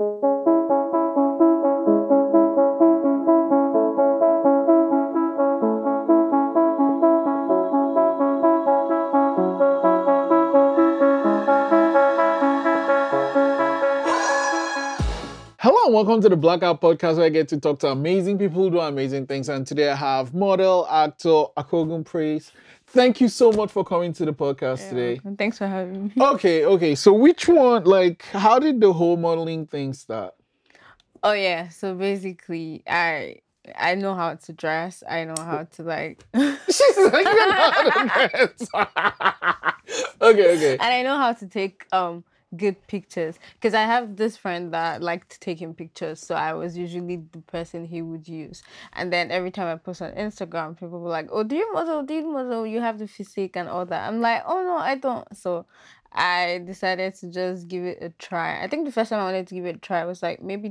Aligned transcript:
Hello 0.00 0.16
and 15.84 15.92
welcome 15.92 16.22
to 16.22 16.30
the 16.30 16.36
Blackout 16.36 16.80
Podcast 16.80 17.16
where 17.18 17.26
I 17.26 17.28
get 17.28 17.48
to 17.48 17.60
talk 17.60 17.80
to 17.80 17.88
amazing 17.88 18.38
people 18.38 18.62
who 18.62 18.70
do 18.70 18.80
amazing 18.80 19.26
things. 19.26 19.50
And 19.50 19.66
today 19.66 19.90
I 19.90 19.96
have 19.96 20.32
model, 20.32 20.86
actor, 20.88 21.44
Akogun 21.58 22.06
Praise. 22.06 22.52
Thank 22.92 23.20
you 23.20 23.28
so 23.28 23.52
much 23.52 23.70
for 23.70 23.84
coming 23.84 24.12
to 24.14 24.24
the 24.24 24.32
podcast 24.32 24.88
today. 24.88 25.20
Thanks 25.38 25.58
for 25.58 25.66
having 25.66 26.06
me. 26.06 26.12
Okay, 26.20 26.64
okay. 26.64 26.94
So 26.96 27.12
which 27.12 27.46
one, 27.46 27.84
like, 27.84 28.24
how 28.32 28.58
did 28.58 28.80
the 28.80 28.92
whole 28.92 29.16
modeling 29.16 29.66
thing 29.66 29.92
start? 29.92 30.34
Oh 31.22 31.32
yeah, 31.32 31.68
so 31.68 31.94
basically, 31.94 32.82
I 32.88 33.36
I 33.78 33.94
know 33.94 34.14
how 34.14 34.34
to 34.34 34.52
dress. 34.52 35.04
I 35.08 35.24
know 35.24 35.34
how 35.36 35.64
to 35.64 35.82
like, 35.82 36.24
She's 36.34 36.98
like, 36.98 37.26
you 37.26 37.48
know 37.48 37.70
how 37.70 37.82
to 37.90 38.28
dress. 38.28 38.68
okay, 40.20 40.56
okay. 40.56 40.72
And 40.72 40.82
I 40.82 41.02
know 41.02 41.16
how 41.16 41.32
to 41.32 41.46
take 41.46 41.86
um 41.92 42.24
good 42.56 42.86
pictures 42.88 43.38
because 43.54 43.74
I 43.74 43.82
have 43.82 44.16
this 44.16 44.36
friend 44.36 44.72
that 44.74 45.02
liked 45.02 45.40
taking 45.40 45.74
pictures. 45.74 46.20
So 46.20 46.34
I 46.34 46.52
was 46.52 46.76
usually 46.76 47.16
the 47.32 47.40
person 47.42 47.84
he 47.84 48.02
would 48.02 48.28
use. 48.28 48.62
And 48.92 49.12
then 49.12 49.30
every 49.30 49.50
time 49.50 49.68
I 49.68 49.76
post 49.76 50.02
on 50.02 50.12
Instagram, 50.12 50.78
people 50.78 51.00
were 51.00 51.10
like, 51.10 51.28
"Oh, 51.30 51.42
do 51.44 51.56
you 51.56 51.72
model? 51.72 52.02
Do 52.02 52.14
you 52.14 52.26
model? 52.26 52.66
You 52.66 52.80
have 52.80 52.98
the 52.98 53.06
physique 53.06 53.56
and 53.56 53.68
all 53.68 53.86
that." 53.86 54.08
I'm 54.08 54.20
like, 54.20 54.42
"Oh 54.46 54.62
no, 54.62 54.76
I 54.76 54.96
don't." 54.96 55.36
So 55.36 55.66
I 56.12 56.62
decided 56.66 57.14
to 57.16 57.30
just 57.30 57.68
give 57.68 57.84
it 57.84 57.98
a 58.02 58.10
try. 58.10 58.62
I 58.62 58.68
think 58.68 58.84
the 58.84 58.92
first 58.92 59.10
time 59.10 59.20
I 59.20 59.24
wanted 59.24 59.46
to 59.46 59.54
give 59.54 59.66
it 59.66 59.76
a 59.76 59.78
try 59.78 60.04
was 60.04 60.22
like 60.22 60.42
maybe 60.42 60.70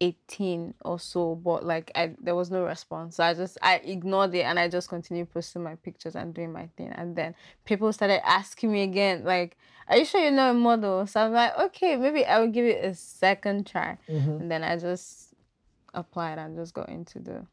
2018 0.00 0.74
or 0.84 0.98
so, 0.98 1.34
but 1.34 1.64
like 1.64 1.90
I 1.94 2.14
there 2.20 2.34
was 2.34 2.50
no 2.50 2.64
response. 2.64 3.16
So 3.16 3.24
I 3.24 3.34
just 3.34 3.58
I 3.62 3.76
ignored 3.76 4.34
it 4.34 4.42
and 4.42 4.58
I 4.58 4.68
just 4.68 4.88
continued 4.88 5.30
posting 5.32 5.62
my 5.62 5.76
pictures 5.76 6.16
and 6.16 6.34
doing 6.34 6.52
my 6.52 6.68
thing. 6.76 6.88
And 6.88 7.14
then 7.14 7.34
people 7.64 7.92
started 7.92 8.26
asking 8.26 8.72
me 8.72 8.82
again, 8.82 9.24
like, 9.24 9.56
are 9.88 9.98
you 9.98 10.04
sure 10.04 10.20
you're 10.20 10.30
not 10.30 10.50
a 10.50 10.54
model? 10.54 11.06
So 11.06 11.20
I'm 11.20 11.32
like, 11.32 11.56
okay, 11.58 11.96
maybe 11.96 12.24
I 12.24 12.40
will 12.40 12.48
give 12.50 12.64
it 12.66 12.84
a 12.84 12.94
second 12.94 13.66
try. 13.66 13.98
Mhm. 14.08 14.40
And 14.40 14.50
then 14.50 14.64
I 14.64 14.76
just 14.76 15.34
applied 15.94 16.38
and 16.38 16.56
just 16.56 16.74
got 16.74 16.88
into 16.88 17.18
the 17.18 17.46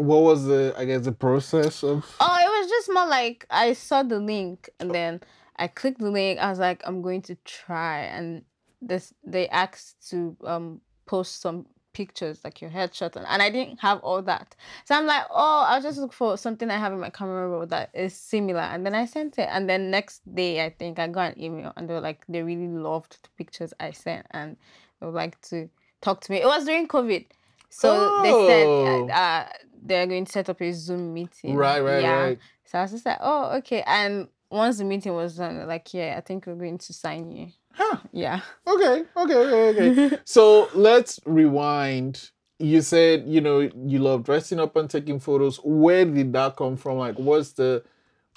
What 0.00 0.22
was 0.22 0.44
the, 0.46 0.74
I 0.76 0.84
guess, 0.86 1.04
the 1.04 1.12
process 1.12 1.84
of? 1.84 2.04
Oh, 2.18 2.36
it 2.40 2.48
was 2.62 2.68
just 2.70 2.90
more 2.92 3.06
like 3.06 3.46
I 3.50 3.74
saw 3.74 4.02
the 4.02 4.18
link 4.18 4.68
and 4.80 4.90
then 4.90 5.20
I 5.56 5.68
clicked 5.68 6.00
the 6.00 6.10
link. 6.10 6.40
I 6.40 6.50
was 6.50 6.58
like, 6.58 6.82
I'm 6.84 7.00
going 7.00 7.22
to 7.22 7.36
try, 7.44 8.00
and 8.00 8.42
this 8.82 9.14
they 9.22 9.48
asked 9.48 10.10
to 10.10 10.36
um 10.44 10.80
post 11.06 11.40
some 11.40 11.66
pictures 11.94 12.40
like 12.44 12.60
your 12.60 12.70
headshot 12.70 13.16
and, 13.16 13.24
and 13.26 13.40
I 13.40 13.48
didn't 13.48 13.80
have 13.80 14.00
all 14.00 14.20
that. 14.22 14.54
So 14.84 14.94
I'm 14.94 15.06
like, 15.06 15.24
oh, 15.30 15.64
I'll 15.66 15.80
just 15.80 15.98
look 15.98 16.12
for 16.12 16.36
something 16.36 16.70
I 16.70 16.76
have 16.78 16.92
in 16.92 17.00
my 17.00 17.10
camera 17.10 17.48
roll 17.48 17.66
that 17.66 17.90
is 17.94 18.14
similar. 18.14 18.60
And 18.60 18.84
then 18.84 18.94
I 18.94 19.06
sent 19.06 19.38
it. 19.38 19.48
And 19.50 19.68
then 19.68 19.90
next 19.90 20.22
day 20.34 20.64
I 20.64 20.70
think 20.70 20.98
I 20.98 21.08
got 21.08 21.36
an 21.36 21.42
email 21.42 21.72
and 21.76 21.88
they 21.88 21.94
were 21.94 22.00
like 22.00 22.24
they 22.28 22.42
really 22.42 22.68
loved 22.68 23.18
the 23.22 23.28
pictures 23.38 23.72
I 23.80 23.92
sent 23.92 24.26
and 24.32 24.56
they 25.00 25.06
would 25.06 25.14
like 25.14 25.40
to 25.48 25.70
talk 26.02 26.20
to 26.22 26.32
me. 26.32 26.42
It 26.42 26.46
was 26.46 26.64
during 26.66 26.86
COVID. 26.88 27.24
So 27.70 28.22
they 28.22 28.30
said 28.30 28.66
Oh. 28.66 29.08
uh, 29.08 29.46
they're 29.82 30.06
going 30.06 30.24
to 30.24 30.32
set 30.32 30.48
up 30.48 30.60
a 30.60 30.72
Zoom 30.72 31.12
meeting. 31.14 31.54
Right, 31.56 31.80
right, 31.80 32.02
yeah. 32.02 32.22
right. 32.22 32.38
So 32.64 32.78
I 32.78 32.82
was 32.82 32.92
just 32.92 33.06
like, 33.06 33.18
oh, 33.20 33.56
okay. 33.58 33.82
And 33.86 34.28
once 34.50 34.78
the 34.78 34.84
meeting 34.84 35.12
was 35.14 35.36
done, 35.36 35.66
like, 35.66 35.92
yeah, 35.92 36.14
I 36.16 36.20
think 36.20 36.46
we're 36.46 36.54
going 36.54 36.78
to 36.78 36.92
sign 36.92 37.30
you. 37.30 37.48
Huh. 37.74 37.98
Yeah. 38.12 38.40
Okay, 38.66 39.04
okay, 39.16 39.34
okay, 39.34 39.90
okay. 39.90 40.18
so 40.24 40.68
let's 40.74 41.20
rewind. 41.26 42.30
You 42.58 42.82
said, 42.82 43.24
you 43.26 43.40
know, 43.40 43.60
you 43.60 43.98
love 43.98 44.24
dressing 44.24 44.60
up 44.60 44.76
and 44.76 44.88
taking 44.88 45.18
photos. 45.18 45.58
Where 45.64 46.04
did 46.04 46.32
that 46.34 46.56
come 46.56 46.76
from? 46.76 46.98
Like, 46.98 47.18
what's 47.18 47.52
the, 47.52 47.82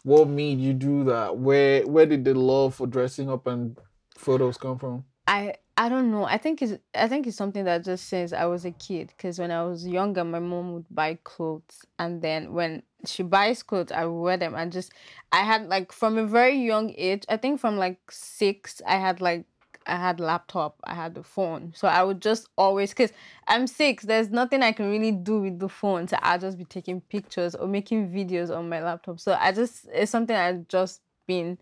what 0.03 0.27
made 0.27 0.59
you 0.59 0.73
do 0.73 1.03
that? 1.05 1.37
Where, 1.37 1.85
where 1.85 2.05
did 2.07 2.25
the 2.25 2.33
love 2.33 2.75
for 2.75 2.87
dressing 2.87 3.29
up 3.29 3.45
and 3.45 3.77
photos 4.17 4.57
come 4.57 4.79
from? 4.79 5.05
I 5.27 5.55
I 5.77 5.89
don't 5.89 6.09
know. 6.09 6.23
I 6.23 6.37
think 6.37 6.61
it's 6.63 6.73
I 6.95 7.07
think 7.07 7.27
it's 7.27 7.37
something 7.37 7.65
that 7.65 7.83
just 7.83 8.07
since 8.07 8.33
I 8.33 8.45
was 8.45 8.65
a 8.65 8.71
kid. 8.71 9.13
Because 9.15 9.37
when 9.37 9.51
I 9.51 9.63
was 9.63 9.85
younger, 9.85 10.23
my 10.23 10.39
mom 10.39 10.73
would 10.73 10.85
buy 10.89 11.19
clothes, 11.23 11.85
and 11.99 12.21
then 12.21 12.53
when 12.53 12.81
she 13.07 13.23
buys 13.23 13.63
clothes, 13.63 13.91
I 13.91 14.05
would 14.05 14.21
wear 14.21 14.37
them. 14.37 14.55
And 14.55 14.71
just 14.71 14.91
I 15.31 15.43
had 15.43 15.67
like 15.67 15.91
from 15.91 16.17
a 16.17 16.25
very 16.25 16.57
young 16.57 16.93
age. 16.97 17.23
I 17.29 17.37
think 17.37 17.59
from 17.59 17.77
like 17.77 18.11
six, 18.11 18.81
I 18.87 18.97
had 18.97 19.21
like 19.21 19.45
I 19.87 19.95
had 19.95 20.19
laptop, 20.19 20.79
I 20.83 20.93
had 20.93 21.15
the 21.15 21.23
phone. 21.23 21.73
So 21.75 21.87
I 21.87 22.03
would 22.03 22.21
just 22.21 22.47
always 22.57 22.91
because 22.91 23.11
I'm 23.47 23.67
six. 23.67 24.03
There's 24.03 24.29
nothing 24.29 24.61
I 24.61 24.71
can 24.71 24.89
really 24.91 25.11
do 25.11 25.39
with 25.39 25.59
the 25.59 25.69
phone. 25.69 26.07
So 26.07 26.17
I'll 26.21 26.39
just 26.39 26.57
be 26.57 26.65
taking 26.65 27.01
pictures 27.01 27.55
or 27.55 27.67
making 27.67 28.09
videos 28.09 28.55
on 28.55 28.69
my 28.69 28.83
laptop. 28.83 29.19
So 29.19 29.37
I 29.39 29.51
just 29.51 29.87
it's 29.93 30.11
something 30.11 30.35
I've 30.35 30.67
just 30.67 31.01
been 31.25 31.57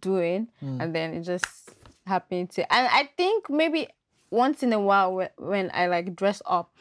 doing, 0.00 0.48
hmm. 0.60 0.80
and 0.80 0.94
then 0.94 1.14
it 1.14 1.22
just 1.22 1.70
happened 2.06 2.50
to. 2.50 2.72
And 2.72 2.88
I 2.88 3.10
think 3.16 3.48
maybe 3.48 3.88
once 4.30 4.62
in 4.62 4.72
a 4.72 4.80
while 4.80 5.28
when 5.36 5.70
I 5.72 5.86
like 5.86 6.16
dress 6.16 6.42
up, 6.46 6.74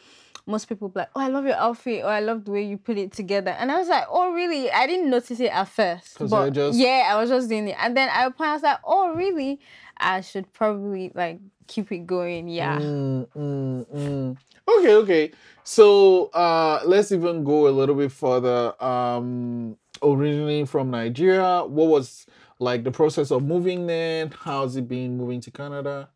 most 0.45 0.67
people 0.67 0.89
be 0.89 0.99
like, 1.01 1.09
"Oh, 1.15 1.21
I 1.21 1.27
love 1.27 1.45
your 1.45 1.55
outfit," 1.55 2.03
or 2.03 2.09
"I 2.09 2.19
love 2.19 2.45
the 2.45 2.51
way 2.51 2.63
you 2.63 2.77
put 2.77 2.97
it 2.97 3.11
together." 3.11 3.51
And 3.51 3.71
I 3.71 3.77
was 3.79 3.87
like, 3.87 4.05
"Oh, 4.09 4.31
really?" 4.33 4.71
I 4.71 4.87
didn't 4.87 5.09
notice 5.09 5.39
it 5.39 5.51
at 5.51 5.67
first. 5.67 6.17
but 6.29 6.51
just- 6.51 6.77
yeah, 6.79 7.09
I 7.11 7.19
was 7.19 7.29
just 7.29 7.49
doing 7.49 7.67
it. 7.69 7.75
And 7.79 7.95
then 7.95 8.09
I 8.09 8.29
I 8.39 8.53
was 8.53 8.63
like, 8.63 8.79
"Oh, 8.85 9.13
really?" 9.13 9.59
I 9.97 10.21
should 10.21 10.51
probably 10.53 11.11
like 11.13 11.39
keep 11.67 11.91
it 11.91 12.05
going. 12.07 12.47
Yeah. 12.47 12.79
Mm, 12.79 13.27
mm, 13.37 13.85
mm. 13.95 14.37
Okay, 14.67 14.95
okay. 14.95 15.31
So 15.63 16.25
uh, 16.33 16.81
let's 16.85 17.11
even 17.11 17.43
go 17.43 17.67
a 17.67 17.69
little 17.71 17.95
bit 17.95 18.11
further. 18.11 18.73
Um, 18.83 19.77
originally 20.01 20.65
from 20.65 20.89
Nigeria, 20.91 21.63
what 21.65 21.87
was 21.87 22.25
like 22.59 22.83
the 22.83 22.91
process 22.91 23.31
of 23.31 23.43
moving 23.43 23.85
there? 23.87 24.29
How's 24.39 24.75
it 24.75 24.87
been 24.87 25.17
moving 25.17 25.39
to 25.41 25.51
Canada? 25.51 26.09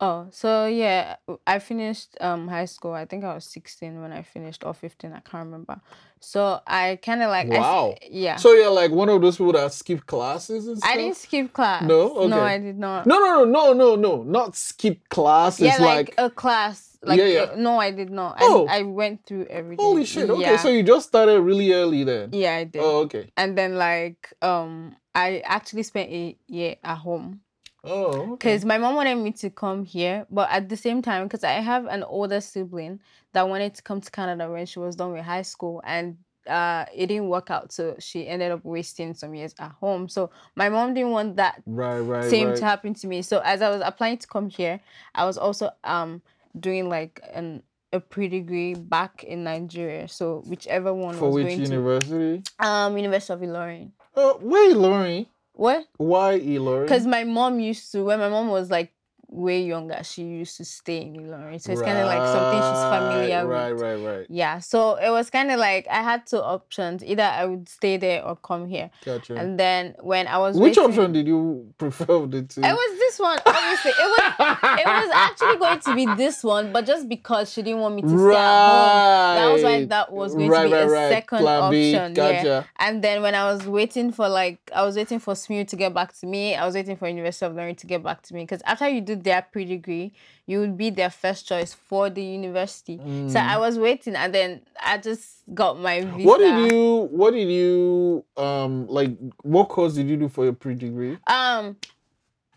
Oh, 0.00 0.26
so 0.30 0.66
yeah, 0.66 1.16
I 1.46 1.58
finished 1.60 2.16
um 2.20 2.48
high 2.48 2.64
school. 2.66 2.92
I 2.92 3.04
think 3.06 3.24
I 3.24 3.34
was 3.34 3.44
16 3.46 4.00
when 4.02 4.12
I 4.12 4.22
finished 4.22 4.64
or 4.64 4.74
15, 4.74 5.12
I 5.12 5.20
can't 5.20 5.44
remember. 5.46 5.80
So 6.20 6.60
I 6.66 6.98
kind 7.02 7.22
of 7.22 7.30
like 7.30 7.46
I 7.50 7.54
s- 7.54 7.60
Wow. 7.60 7.94
yeah. 8.10 8.36
So 8.36 8.52
you're 8.52 8.70
like 8.70 8.90
one 8.90 9.08
of 9.08 9.20
those 9.22 9.36
people 9.36 9.52
that 9.52 9.72
skip 9.72 10.04
classes 10.06 10.66
and 10.66 10.78
stuff? 10.78 10.90
I 10.90 10.96
didn't 10.96 11.16
skip 11.16 11.52
class. 11.52 11.82
No? 11.82 12.26
No, 12.26 12.38
Okay. 12.40 12.54
I 12.54 12.58
did 12.58 12.78
not. 12.78 13.06
No, 13.06 13.18
no, 13.18 13.44
no, 13.44 13.72
no, 13.72 13.72
no, 13.72 13.94
no. 13.96 14.22
Not 14.24 14.56
skip 14.56 15.08
classes. 15.08 15.60
yeah, 15.66 15.76
like, 15.78 16.08
like, 16.08 16.14
a 16.18 16.28
class. 16.30 16.98
Like 17.02 17.18
Yeah, 17.18 17.26
yeah. 17.26 17.40
uh, 17.52 17.56
no, 17.56 17.78
I 17.78 17.90
did 17.90 18.10
not. 18.10 18.38
Oh. 18.40 18.66
I, 18.66 18.78
I 18.78 18.82
went 18.82 19.26
through 19.26 19.44
everything. 19.46 19.84
holy 19.84 20.04
shit. 20.06 20.28
Okay, 20.30 20.40
Yeah. 20.40 20.56
so 20.56 20.70
you 20.70 20.82
just 20.82 21.06
started 21.08 21.40
really 21.40 21.72
early 21.72 22.02
then. 22.04 22.30
yeah, 22.32 22.56
I 22.56 22.64
did. 22.64 22.80
Oh, 22.82 23.00
okay. 23.04 23.30
And 23.36 23.56
then 23.56 23.76
like 23.76 24.32
um 24.42 24.96
I 25.14 25.40
actually 25.44 25.82
spent 25.84 26.10
a 26.10 26.36
year 26.48 26.76
at 26.82 26.96
home 26.96 27.40
Oh, 27.84 28.32
okay. 28.32 28.32
because 28.34 28.64
my 28.64 28.78
mom 28.78 28.94
wanted 28.94 29.16
me 29.16 29.32
to 29.32 29.50
come 29.50 29.84
here, 29.84 30.26
but 30.30 30.48
at 30.50 30.68
the 30.68 30.76
same 30.76 31.02
time, 31.02 31.24
because 31.24 31.44
I 31.44 31.52
have 31.52 31.86
an 31.86 32.02
older 32.02 32.40
sibling 32.40 33.00
that 33.32 33.48
wanted 33.48 33.74
to 33.74 33.82
come 33.82 34.00
to 34.00 34.10
Canada 34.10 34.50
when 34.50 34.66
she 34.66 34.78
was 34.78 34.96
done 34.96 35.12
with 35.12 35.24
high 35.24 35.42
school, 35.42 35.82
and 35.84 36.16
uh, 36.46 36.84
it 36.94 37.06
didn't 37.06 37.28
work 37.28 37.50
out, 37.50 37.72
so 37.72 37.96
she 37.98 38.26
ended 38.26 38.52
up 38.52 38.64
wasting 38.64 39.14
some 39.14 39.34
years 39.34 39.54
at 39.58 39.72
home. 39.72 40.08
So 40.08 40.30
my 40.56 40.68
mom 40.68 40.94
didn't 40.94 41.10
want 41.10 41.36
that 41.36 41.62
Right, 41.66 41.98
right, 42.00 42.28
same 42.30 42.48
right. 42.48 42.56
to 42.56 42.64
happen 42.64 42.94
to 42.94 43.06
me. 43.06 43.22
So 43.22 43.40
as 43.44 43.62
I 43.62 43.70
was 43.70 43.82
applying 43.84 44.18
to 44.18 44.26
come 44.26 44.48
here, 44.48 44.80
I 45.14 45.24
was 45.24 45.38
also 45.38 45.70
um 45.84 46.22
doing 46.58 46.88
like 46.88 47.20
an 47.32 47.62
a 47.92 48.00
pre-degree 48.00 48.74
back 48.74 49.22
in 49.24 49.44
Nigeria. 49.44 50.08
So 50.08 50.42
whichever 50.46 50.92
one 50.92 51.16
For 51.16 51.26
was 51.26 51.34
which 51.36 51.46
going 51.46 51.70
university? 51.70 52.42
to 52.58 52.66
um 52.66 52.96
University 52.96 53.32
of 53.32 53.40
Ilorin. 53.40 53.92
Oh, 54.16 54.38
wait, 54.42 54.76
Laurie. 54.76 55.28
What? 55.54 55.86
Why 55.96 56.38
Ilorin? 56.40 56.82
Because 56.82 57.06
my 57.06 57.24
mom 57.24 57.60
used 57.60 57.90
to 57.92 58.04
when 58.04 58.18
my 58.18 58.28
mom 58.28 58.48
was 58.48 58.70
like 58.70 58.92
way 59.34 59.62
younger, 59.62 59.98
she 60.04 60.22
used 60.22 60.56
to 60.58 60.64
stay 60.64 61.02
in 61.02 61.14
Ilorin. 61.16 61.60
So 61.60 61.72
it's 61.72 61.82
kind 61.82 61.98
of 61.98 62.06
like 62.06 62.24
something 62.28 62.60
she's 62.60 62.84
familiar 62.96 63.46
right, 63.46 63.72
with. 63.72 63.82
Right, 63.82 63.94
right, 63.96 64.16
right. 64.18 64.26
Yeah, 64.30 64.60
so 64.60 64.94
it 64.94 65.10
was 65.10 65.28
kind 65.30 65.50
of 65.50 65.58
like 65.58 65.86
I 65.90 66.02
had 66.02 66.26
two 66.26 66.38
options. 66.38 67.02
Either 67.04 67.24
I 67.24 67.44
would 67.44 67.68
stay 67.68 67.96
there 67.96 68.24
or 68.24 68.36
come 68.36 68.66
here. 68.66 68.90
Gotcha. 69.04 69.34
And 69.34 69.58
then 69.58 69.94
when 70.00 70.26
I 70.28 70.38
was 70.38 70.56
Which 70.56 70.76
waiting- 70.76 70.84
option 70.84 71.12
did 71.12 71.26
you 71.26 71.72
prefer 71.78 72.12
of 72.14 72.30
the 72.30 72.42
two? 72.42 72.60
It 72.60 72.72
was 72.72 72.98
this 72.98 73.18
one. 73.18 73.38
Obviously, 73.44 73.90
it 73.90 74.08
was 74.14 74.32
it 74.80 74.86
was 74.86 75.10
actually 75.14 75.56
going 75.58 75.80
to 75.80 75.94
be 75.94 76.06
this 76.22 76.44
one, 76.44 76.72
but 76.72 76.86
just 76.86 77.08
because 77.08 77.52
she 77.52 77.62
didn't 77.62 77.80
want 77.80 77.96
me 77.96 78.02
to 78.02 78.08
stay 78.08 78.14
at 78.16 78.20
home, 78.24 79.36
that 79.36 79.52
was 79.52 79.62
why 79.62 79.84
that 79.86 80.12
was 80.12 80.34
going 80.34 80.48
Right, 80.50 80.62
to 80.64 80.68
be 80.68 80.74
right, 80.74 80.82
a 80.84 80.88
right. 80.90 81.08
second 81.10 81.38
Plan 81.40 81.70
B. 81.70 81.94
option. 81.94 82.14
Gotcha. 82.14 82.46
Yeah. 82.46 82.62
And 82.78 83.02
then 83.02 83.22
when 83.22 83.34
I 83.34 83.52
was 83.52 83.66
waiting 83.66 84.12
for 84.12 84.28
like 84.28 84.58
I 84.74 84.82
was 84.84 84.96
waiting 84.96 85.18
for 85.18 85.34
SMU 85.34 85.64
to 85.64 85.76
get 85.76 85.92
back 85.94 86.12
to 86.20 86.26
me, 86.26 86.54
I 86.54 86.64
was 86.66 86.74
waiting 86.74 86.96
for 86.96 87.08
University 87.08 87.46
of 87.46 87.52
Ilorin 87.52 87.76
to 87.78 87.86
get 87.86 88.02
back 88.02 88.22
to 88.22 88.34
me 88.34 88.42
because 88.42 88.62
after 88.66 88.88
you 88.88 89.00
do 89.00 89.16
their 89.24 89.42
pre-degree, 89.42 90.12
you 90.46 90.60
would 90.60 90.76
be 90.76 90.90
their 90.90 91.10
first 91.10 91.48
choice 91.48 91.74
for 91.74 92.10
the 92.10 92.22
university. 92.22 93.00
So 93.28 93.40
I 93.40 93.58
was 93.58 93.78
waiting, 93.78 94.14
and 94.14 94.32
then 94.32 94.60
I 94.82 94.98
just 94.98 95.42
got 95.52 95.80
my 95.80 96.00
visa. 96.02 96.16
Mm. 96.16 96.24
What 96.24 96.38
did 96.38 96.72
you? 96.72 97.08
What 97.10 97.30
did 97.32 97.50
you? 97.50 98.24
Um, 98.36 98.86
like, 98.86 99.16
what 99.42 99.68
course 99.68 99.94
did 99.94 100.08
you 100.08 100.16
do 100.16 100.28
for 100.28 100.44
your 100.44 100.52
pre-degree? 100.52 101.18
Um, 101.26 101.76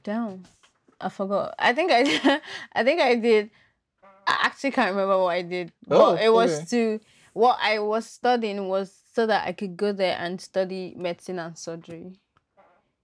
down. 0.04 0.46
I 1.00 1.10
forgot. 1.10 1.56
I 1.58 1.74
think 1.74 1.92
I 1.92 2.42
I 2.74 2.84
think 2.84 3.02
I 3.02 3.16
did. 3.16 3.50
I 4.04 4.38
actually 4.44 4.72
can't 4.72 4.92
remember 4.92 5.18
what 5.22 5.30
I 5.30 5.42
did. 5.42 5.72
Oh, 5.90 6.16
but 6.16 6.22
it 6.22 6.30
was 6.30 6.58
okay. 6.58 6.66
to 6.66 7.00
what 7.34 7.58
I 7.62 7.80
was 7.80 8.06
studying 8.06 8.68
was 8.68 8.94
so 9.14 9.25
that 9.25 9.48
I 9.48 9.52
could 9.52 9.78
go 9.78 9.94
there 9.94 10.18
and 10.19 10.42
study 10.42 10.94
medicine 10.98 11.40
and 11.40 11.58
surgery. 11.58 12.14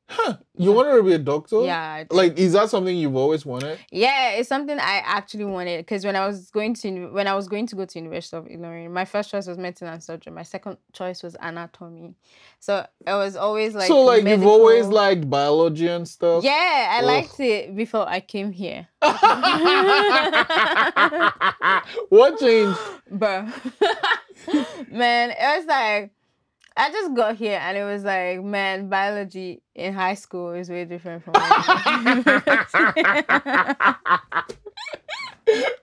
Huh. 0.08 0.36
You 0.56 0.72
wanted 0.74 0.98
to 0.98 1.04
be 1.04 1.14
a 1.14 1.18
doctor? 1.18 1.64
Yeah. 1.64 2.04
Like, 2.12 2.38
is 2.38 2.54
that 2.54 2.70
something 2.70 2.96
you've 2.96 3.16
always 3.16 3.46
wanted? 3.46 3.80
Yeah, 3.92 4.32
it's 4.32 4.50
something 4.50 4.78
I 4.78 5.02
actually 5.04 5.46
wanted 5.46 5.78
because 5.80 6.06
when 6.06 6.16
I 6.16 6.28
was 6.28 6.52
going 6.52 6.74
to 6.76 7.08
when 7.08 7.26
I 7.26 7.34
was 7.34 7.48
going 7.48 7.66
to 7.68 7.76
go 7.76 7.86
to 7.86 8.00
University 8.00 8.38
of 8.38 8.46
Ilorin, 8.46 8.92
my 8.92 9.06
first 9.06 9.32
choice 9.32 9.48
was 9.48 9.58
medicine 9.58 9.88
and 9.88 10.04
surgery. 10.04 10.34
My 10.34 10.44
second 10.44 10.78
choice 10.92 11.24
was 11.24 11.36
anatomy. 11.40 12.16
So 12.60 12.86
it 13.08 13.14
was 13.14 13.36
always 13.36 13.74
like 13.76 13.88
so, 13.88 14.02
like, 14.02 14.26
you've 14.26 14.46
always 14.46 14.88
liked 14.88 15.30
biology 15.30 15.88
and 15.88 16.08
stuff? 16.08 16.44
Yeah, 16.44 16.52
I 16.92 17.00
Ugh. 17.00 17.06
liked 17.06 17.40
it 17.40 17.76
before 17.76 18.08
I 18.08 18.20
came 18.20 18.52
here. 18.52 18.88
what 22.10 22.40
changed? 22.40 22.80
Bro. 23.10 23.48
man, 24.92 25.32
it 25.32 25.58
was 25.58 25.66
like 25.66 26.12
I 26.76 26.92
just 26.92 27.14
got 27.14 27.36
here 27.36 27.60
and 27.62 27.78
it 27.78 27.84
was 27.84 28.04
like, 28.04 28.44
man, 28.44 28.90
biology 28.90 29.62
in 29.76 29.94
high 29.94 30.16
school 30.16 30.54
is 30.54 30.70
way 30.70 30.86
different 30.86 31.24
from 31.24 31.34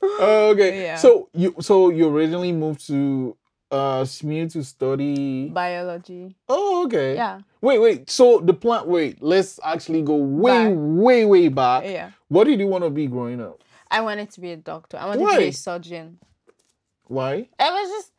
Oh, 0.02 0.50
okay. 0.52 0.82
Yeah. 0.82 0.96
So 0.96 1.28
you 1.32 1.54
so 1.60 1.90
you 1.90 2.08
originally 2.08 2.52
moved 2.52 2.86
to 2.88 3.36
uh 3.70 4.04
SMU 4.04 4.48
to 4.50 4.64
study 4.64 5.48
biology. 5.48 6.34
Oh, 6.48 6.84
okay. 6.86 7.14
Yeah. 7.14 7.40
Wait, 7.60 7.78
wait. 7.78 8.10
So 8.10 8.40
the 8.40 8.54
plant. 8.54 8.86
wait, 8.88 9.22
let's 9.22 9.60
actually 9.62 10.02
go 10.02 10.16
way, 10.16 10.68
Back. 10.68 10.74
way, 10.76 11.24
way 11.24 11.48
back. 11.48 11.84
Yeah. 11.84 12.10
What 12.28 12.44
did 12.44 12.58
you 12.58 12.66
want 12.66 12.84
to 12.84 12.90
be 12.90 13.06
growing 13.06 13.40
up? 13.40 13.62
I 13.90 14.00
wanted 14.00 14.30
to 14.32 14.40
be 14.40 14.52
a 14.52 14.56
doctor. 14.56 14.96
I 14.96 15.06
wanted 15.06 15.18
to 15.20 15.24
Why? 15.24 15.38
be 15.38 15.48
a 15.48 15.52
surgeon. 15.52 16.18
Why? 17.06 17.34
It 17.34 17.48
was 17.58 17.90
just 17.90 18.12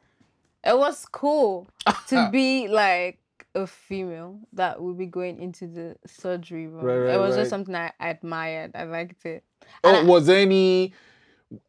it 0.64 0.78
was 0.78 1.06
cool 1.12 1.68
to 2.08 2.30
be 2.32 2.68
like 2.68 3.20
a 3.56 3.68
female 3.68 4.40
that 4.54 4.82
would 4.82 4.98
be 4.98 5.06
going 5.06 5.40
into 5.42 5.68
the 5.68 5.96
surgery 6.06 6.68
room. 6.68 6.86
Right, 6.86 6.98
right, 6.98 7.16
it 7.16 7.20
was 7.20 7.36
right. 7.36 7.42
just 7.42 7.50
something 7.50 7.76
I 7.76 7.92
admired. 8.00 8.72
I 8.76 8.84
liked 8.84 9.26
it. 9.26 9.44
Oh, 9.84 9.96
I- 9.96 10.04
was 10.04 10.30
any 10.30 10.94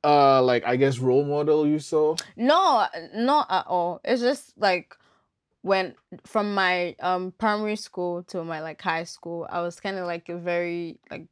uh 0.04 0.40
like 0.42 0.64
I 0.64 0.76
guess 0.76 0.98
role 0.98 1.24
model 1.24 1.66
you 1.66 1.78
saw? 1.78 2.16
No, 2.36 2.86
not 3.14 3.46
at 3.50 3.66
all. 3.66 4.00
It's 4.04 4.22
just 4.22 4.56
like 4.56 4.96
when 5.62 5.94
from 6.24 6.54
my 6.54 6.94
um 7.00 7.32
primary 7.38 7.76
school 7.76 8.22
to 8.24 8.44
my 8.44 8.60
like 8.60 8.80
high 8.80 9.04
school, 9.04 9.46
I 9.50 9.60
was 9.62 9.80
kind 9.80 9.98
of 9.98 10.06
like 10.06 10.28
a 10.28 10.36
very 10.36 10.98
like 11.10 11.26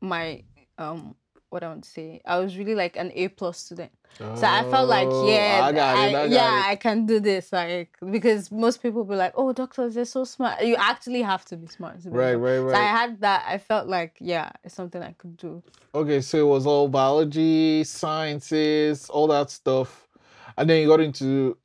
my 0.00 0.42
um 0.76 1.14
what 1.50 1.62
I 1.62 1.68
want 1.68 1.84
to 1.84 1.90
say. 1.90 2.20
I 2.24 2.38
was 2.38 2.56
really 2.58 2.74
like 2.74 2.96
an 2.96 3.10
A 3.14 3.28
plus 3.28 3.58
student. 3.58 3.92
So 4.34 4.46
I 4.46 4.64
felt 4.64 4.88
like 4.88 5.08
Oh, 5.10 5.28
yeah, 5.28 5.60
I 5.64 5.72
got 5.72 5.96
it. 5.98 6.14
I 6.14 6.24
yeah, 6.26 6.60
it. 6.60 6.70
I 6.70 6.76
can 6.76 7.06
do 7.06 7.20
this. 7.20 7.52
Like 7.52 7.96
because 8.10 8.50
most 8.50 8.82
people 8.82 9.04
be 9.04 9.14
like, 9.14 9.32
oh, 9.36 9.52
doctors 9.52 9.94
they're 9.94 10.04
so 10.04 10.24
smart. 10.24 10.62
You 10.64 10.76
actually 10.76 11.22
have 11.22 11.44
to 11.46 11.56
be 11.56 11.66
smart. 11.66 12.02
To 12.02 12.10
be 12.10 12.16
Right, 12.16 12.32
doctor. 12.32 12.62
right, 12.62 12.72
So 12.74 12.78
I 12.78 12.86
had 12.86 13.20
that. 13.20 13.44
I 13.46 13.58
felt 13.58 13.88
like 13.88 14.16
yeah, 14.20 14.50
it's 14.64 14.74
something 14.74 15.02
I 15.02 15.12
could 15.12 15.36
do. 15.36 15.62
Okay, 15.94 16.20
so 16.20 16.38
it 16.38 16.48
was 16.48 16.66
all 16.66 16.88
biology, 16.88 17.84
sciences, 17.84 19.08
all 19.10 19.26
that 19.28 19.50
stuff. 19.50 20.08
And 20.56 20.68
then 20.68 20.82
you 20.82 20.88
got 20.88 21.00
into 21.00 21.56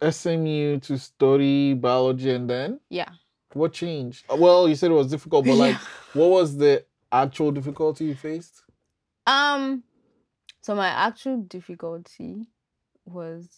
SMU 0.00 0.78
to 0.80 0.98
study 0.98 1.74
biology 1.74 2.30
and 2.30 2.48
then 2.48 2.80
Yeah. 2.90 3.08
what 3.54 3.72
changed? 3.72 4.24
Well, 4.28 4.68
you 4.68 4.74
said 4.74 4.90
it 4.90 4.94
was 4.94 5.08
difficult, 5.08 5.46
but 5.46 5.54
like 5.64 5.74
Yeah. 5.74 5.80
what 6.12 6.30
was 6.30 6.56
the 6.56 6.84
actual 7.10 7.52
difficulty 7.52 8.06
you 8.06 8.14
faced? 8.14 8.61
Um, 9.26 9.82
so 10.62 10.74
my 10.74 10.88
actual 10.88 11.38
difficulty 11.38 12.46
was 13.04 13.48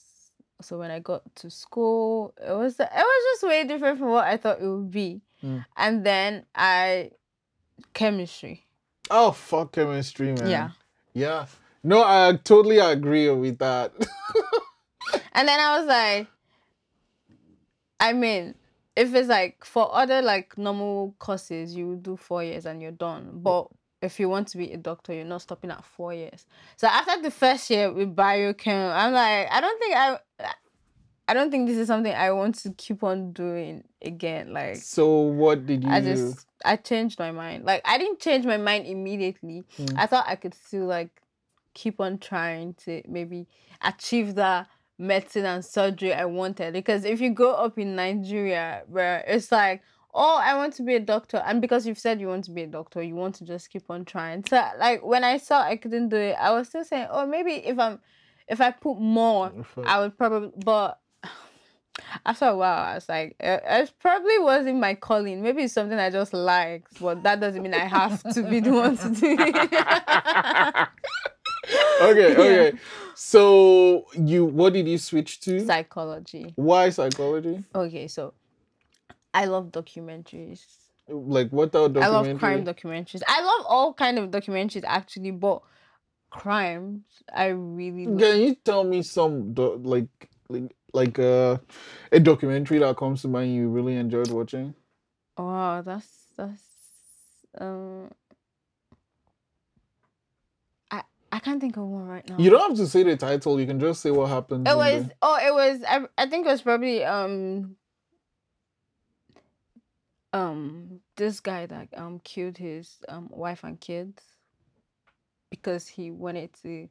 so 0.62 0.78
when 0.78 0.90
I 0.90 1.00
got 1.00 1.22
to 1.37 1.50
school, 1.50 2.34
it 2.40 2.52
was 2.52 2.78
it 2.78 2.88
was 2.93 3.25
just 3.34 3.49
way 3.49 3.64
different 3.64 3.99
from 3.99 4.08
what 4.11 4.25
I 4.26 4.37
thought 4.37 4.61
it 4.61 4.66
would 4.69 4.90
be, 4.90 5.20
Mm. 5.43 5.64
and 5.76 6.05
then 6.06 6.46
I 6.55 7.11
chemistry. 7.93 8.64
Oh 9.11 9.32
fuck 9.32 9.72
chemistry, 9.72 10.32
man. 10.32 10.49
Yeah. 10.49 10.70
Yeah. 11.12 11.46
No, 11.82 12.02
I 12.02 12.38
totally 12.43 12.78
agree 12.78 13.28
with 13.31 13.58
that. 13.58 13.93
And 15.37 15.49
then 15.49 15.58
I 15.60 15.78
was 15.78 15.87
like, 15.88 16.28
I 18.00 18.12
mean, 18.12 18.55
if 18.96 19.12
it's 19.14 19.28
like 19.28 19.64
for 19.64 19.93
other 19.94 20.22
like 20.22 20.56
normal 20.56 21.14
courses, 21.19 21.75
you 21.75 21.96
do 21.96 22.17
four 22.17 22.43
years 22.44 22.67
and 22.67 22.81
you're 22.81 22.90
done. 22.93 23.31
But 23.34 23.67
if 24.05 24.21
you 24.21 24.29
want 24.29 24.49
to 24.49 24.59
be 24.59 24.73
a 24.73 24.77
doctor, 24.77 25.12
you're 25.12 25.25
not 25.25 25.43
stopping 25.43 25.71
at 25.71 25.85
four 25.85 26.15
years. 26.15 26.47
So 26.77 26.87
after 26.87 27.23
the 27.23 27.31
first 27.31 27.69
year 27.71 27.93
with 27.93 28.15
biochem, 28.15 28.95
I'm 28.95 29.12
like, 29.12 29.49
I 29.51 29.61
don't 29.61 29.79
think 29.81 29.97
I, 29.97 30.19
I 31.27 31.35
don't 31.35 31.51
think 31.51 31.69
this 31.69 31.79
is 31.79 31.89
something 31.89 32.12
I 32.12 32.31
want 32.33 32.56
to 32.56 32.71
keep 32.73 33.03
on 33.03 33.33
doing 33.33 33.85
again. 34.03 34.53
Like 34.53 34.77
so 34.77 35.21
what 35.21 35.67
did 35.67 35.85
you 35.85 35.91
I 35.91 36.01
just 36.01 36.47
I 36.65 36.77
changed 36.77 37.19
my 37.19 37.31
mind. 37.31 37.65
Like 37.65 37.83
I 37.85 37.99
didn't 37.99 38.21
change 38.21 38.45
my 38.45 38.59
mind 38.59 38.87
immediately. 38.87 39.65
Mm. 39.79 39.95
I 39.99 40.06
thought 40.06 40.27
I 40.29 40.37
could 40.37 40.55
still 40.55 40.87
like 40.87 41.23
keep 41.73 42.01
on 42.01 42.19
trying 42.19 42.75
to 42.85 43.03
maybe 43.09 43.47
achieve 43.83 44.35
that 44.37 44.69
medicine 44.99 45.45
and 45.47 45.65
surgery 45.65 46.12
I 46.12 46.25
wanted. 46.27 46.73
Because 46.73 47.05
if 47.05 47.21
you 47.21 47.31
grow 47.31 47.53
up 47.53 47.79
in 47.79 47.97
Nigeria 47.97 48.83
where 48.87 49.25
it's 49.27 49.51
like, 49.51 49.83
oh, 50.14 50.38
I 50.43 50.56
want 50.56 50.75
to 50.75 50.82
be 50.82 50.94
a 50.94 51.00
doctor, 51.00 51.43
and 51.44 51.61
because 51.61 51.87
you've 51.87 51.99
said 51.99 52.20
you 52.20 52.28
want 52.28 52.44
to 52.44 52.52
be 52.52 52.62
a 52.62 52.66
doctor, 52.66 53.02
you 53.02 53.14
want 53.14 53.34
to 53.37 53.44
just 53.44 53.70
keep 53.70 53.90
on 53.90 54.05
trying. 54.05 54.44
So 54.46 54.62
like 54.78 55.05
when 55.05 55.25
I 55.25 55.38
saw 55.38 55.62
I 55.62 55.76
couldn't 55.76 56.08
do 56.11 56.16
it, 56.16 56.37
I 56.38 56.52
was 56.52 56.69
still 56.69 56.84
saying, 56.84 57.08
oh, 57.11 57.26
maybe 57.26 57.52
if 57.52 57.78
I'm 57.78 57.99
if 58.49 58.61
I 58.61 58.70
put 58.70 58.99
more, 58.99 59.52
I 59.84 60.00
would 60.00 60.16
probably 60.16 60.52
but 60.64 61.00
after 62.26 62.46
a 62.46 62.56
while, 62.56 62.78
I 62.78 62.94
was 62.94 63.08
like, 63.08 63.37
it, 63.40 63.62
it 63.64 63.93
probably 64.00 64.38
wasn't 64.38 64.78
my 64.78 64.94
calling. 64.94 65.43
Maybe 65.43 65.62
it's 65.62 65.75
something 65.75 65.99
I 65.99 66.11
just 66.11 66.32
like, 66.32 66.87
but 67.00 67.22
that 67.22 67.40
doesn't 67.40 67.62
mean 67.62 67.75
I 67.75 67.87
have 67.87 68.22
to 68.34 68.43
be 68.43 68.60
the 68.60 68.72
one 68.72 68.96
to 68.99 69.10
do 69.10 69.37
it. 69.38 70.88
okay, 72.02 72.37
okay. 72.37 72.78
So 73.14 74.06
you 74.14 74.44
what 74.44 74.72
did 74.72 74.88
you 74.88 74.99
switch 74.99 75.40
to? 75.40 75.64
Psychology. 75.64 76.52
Why 76.56 76.90
psychology? 76.90 77.64
Okay, 77.75 78.08
so 78.08 78.34
I 79.34 79.46
love 79.46 79.72
documentaries. 79.72 80.64
Like 81.08 81.50
what 81.50 81.72
the 81.72 81.88
documentary? 81.88 82.02
I 82.02 82.20
love 82.22 82.38
crime 82.38 82.64
documentaries. 82.64 83.22
I 83.28 83.42
love 83.42 83.66
all 83.69 83.92
kind 83.92 84.19
of 84.19 84.31
documentaries 84.31 84.84
actually, 84.86 85.32
but 85.32 85.60
crimes 86.31 87.02
I 87.34 87.46
really 87.48 88.06
love. 88.06 88.20
Can 88.20 88.41
you 88.41 88.55
tell 88.55 88.84
me 88.84 89.03
some 89.03 89.53
do- 89.53 89.76
like 89.76 90.31
like 90.48 90.74
like 90.93 91.19
uh, 91.19 91.58
a 92.12 92.20
documentary 92.20 92.79
that 92.79 92.96
comes 92.96 93.22
to 93.22 93.29
mind 93.29 93.55
you 93.55 93.69
really 93.69 93.96
enjoyed 93.96 94.31
watching? 94.31 94.74
Wow, 95.36 95.82
that's 95.82 96.08
that's 96.36 96.62
um. 97.58 98.10
I 100.91 101.03
I 101.32 101.38
can't 101.41 101.60
think 101.60 101.76
of 101.76 101.84
one 101.84 102.06
right 102.06 102.26
now. 102.29 102.38
You 102.38 102.50
don't 102.50 102.69
have 102.70 102.79
to 102.79 102.86
say 102.86 103.03
the 103.03 103.17
title. 103.17 103.60
You 103.60 103.67
can 103.67 103.81
just 103.81 104.00
say 104.00 104.10
what 104.10 104.29
happened. 104.29 104.67
It 104.69 104.76
was 104.76 105.05
the- 105.08 105.14
oh, 105.22 105.38
it 105.44 105.53
was 105.53 105.82
I, 105.86 106.06
I 106.17 106.26
think 106.31 106.46
it 106.46 106.50
was 106.50 106.62
probably 106.62 107.05
um 107.05 107.76
um 110.34 111.00
this 111.17 111.41
guy 111.41 111.64
that 111.64 111.88
um 111.96 112.20
killed 112.24 112.58
his 112.58 112.98
um 113.08 113.29
wife 113.31 113.64
and 113.64 113.81
kids 113.81 114.20
because 115.50 115.86
he 115.86 116.10
wanted 116.10 116.50
to 116.62 116.88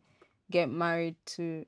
get 0.50 0.70
married 0.70 1.16
to 1.26 1.66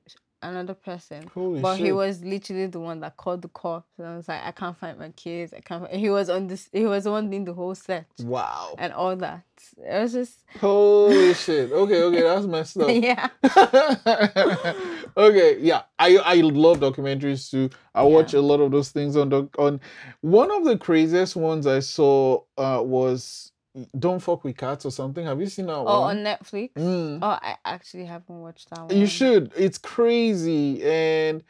another 0.48 0.74
person. 0.74 1.30
Holy 1.34 1.60
But 1.60 1.76
shit. 1.76 1.86
he 1.86 1.92
was 1.92 2.22
literally 2.22 2.66
the 2.66 2.80
one 2.80 3.00
that 3.00 3.16
called 3.16 3.42
the 3.42 3.48
cops 3.48 3.90
and 3.98 4.06
I 4.06 4.16
was 4.16 4.28
like, 4.28 4.42
I 4.44 4.50
can't 4.52 4.76
find 4.76 4.98
my 4.98 5.10
kids. 5.10 5.52
I 5.52 5.60
can't. 5.60 5.86
Find... 5.88 5.98
He 6.00 6.10
was 6.10 6.28
on 6.30 6.46
this. 6.46 6.68
He 6.72 6.84
was 6.86 7.04
the 7.04 7.10
one 7.10 7.30
doing 7.30 7.44
the 7.44 7.54
whole 7.54 7.74
set 7.74 8.06
Wow. 8.22 8.74
and 8.78 8.92
all 8.92 9.16
that. 9.16 9.42
It 9.78 10.02
was 10.02 10.12
just 10.12 10.34
Holy 10.60 11.32
shit. 11.44 11.72
Okay, 11.72 12.02
okay, 12.02 12.22
that's 12.22 12.46
messed 12.46 12.76
up. 12.78 12.88
yeah. 12.90 13.28
okay, 15.16 15.58
yeah. 15.60 15.82
I 15.98 16.16
I 16.18 16.34
love 16.42 16.80
documentaries 16.80 17.50
too. 17.50 17.70
I 17.94 18.02
watch 18.02 18.34
a 18.34 18.40
lot 18.40 18.60
of 18.60 18.70
those 18.70 18.90
things 18.90 19.16
on 19.16 19.28
doc 19.30 19.58
on 19.58 19.80
one 20.20 20.50
of 20.50 20.64
the 20.64 20.76
craziest 20.78 21.36
ones 21.36 21.66
I 21.66 21.80
saw 21.80 22.42
uh 22.58 22.82
was 22.84 23.52
Don't 23.98 24.20
Fuck 24.20 24.44
with 24.44 24.56
Cats 24.56 24.86
or 24.86 24.90
something. 24.90 25.24
Have 25.26 25.40
you 25.40 25.46
seen 25.48 25.66
that 25.66 25.74
Oh, 25.76 26.00
one? 26.02 26.18
on 26.18 26.24
Netflix. 26.24 26.72
Mm. 26.74 27.18
Oh, 27.22 27.26
I 27.42 27.56
actually 27.64 28.04
haven't 28.06 28.40
watched 28.40 28.70
that 28.70 28.86
one. 28.86 28.96
You 28.96 29.06
should. 29.06 29.52
It's 29.56 29.78
crazy 29.78 30.82
and 30.82 31.42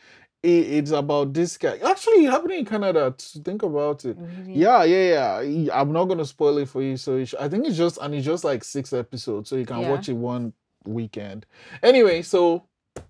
it, 0.43 0.49
it's 0.49 0.91
about 0.91 1.33
this 1.33 1.57
guy. 1.57 1.79
Actually, 1.79 2.25
it 2.27 2.31
happened 2.31 2.53
in 2.53 2.65
Canada. 2.65 3.15
To 3.17 3.39
think 3.41 3.63
about 3.63 4.05
it. 4.05 4.17
Yeah, 4.49 4.85
yeah, 4.85 5.41
yeah. 5.41 5.81
I'm 5.81 5.93
not 5.93 6.05
gonna 6.07 6.25
spoil 6.25 6.59
it 6.59 6.69
for 6.69 6.83
you. 6.83 6.97
So 6.97 7.17
you 7.17 7.27
I 7.41 7.49
think 7.49 7.67
it's 7.67 7.77
just 7.77 7.99
and 8.01 8.15
it's 8.15 8.27
just 8.27 8.45
like 8.45 8.65
six 8.65 8.93
episodes, 8.93 9.49
so 9.51 9.57
you 9.57 9.67
can 9.67 9.81
Yeah. 9.81 9.91
watch 9.91 10.09
it 10.09 10.15
one 10.15 10.53
weekend. 10.85 11.47
Anyway, 11.83 12.23
so 12.23 12.65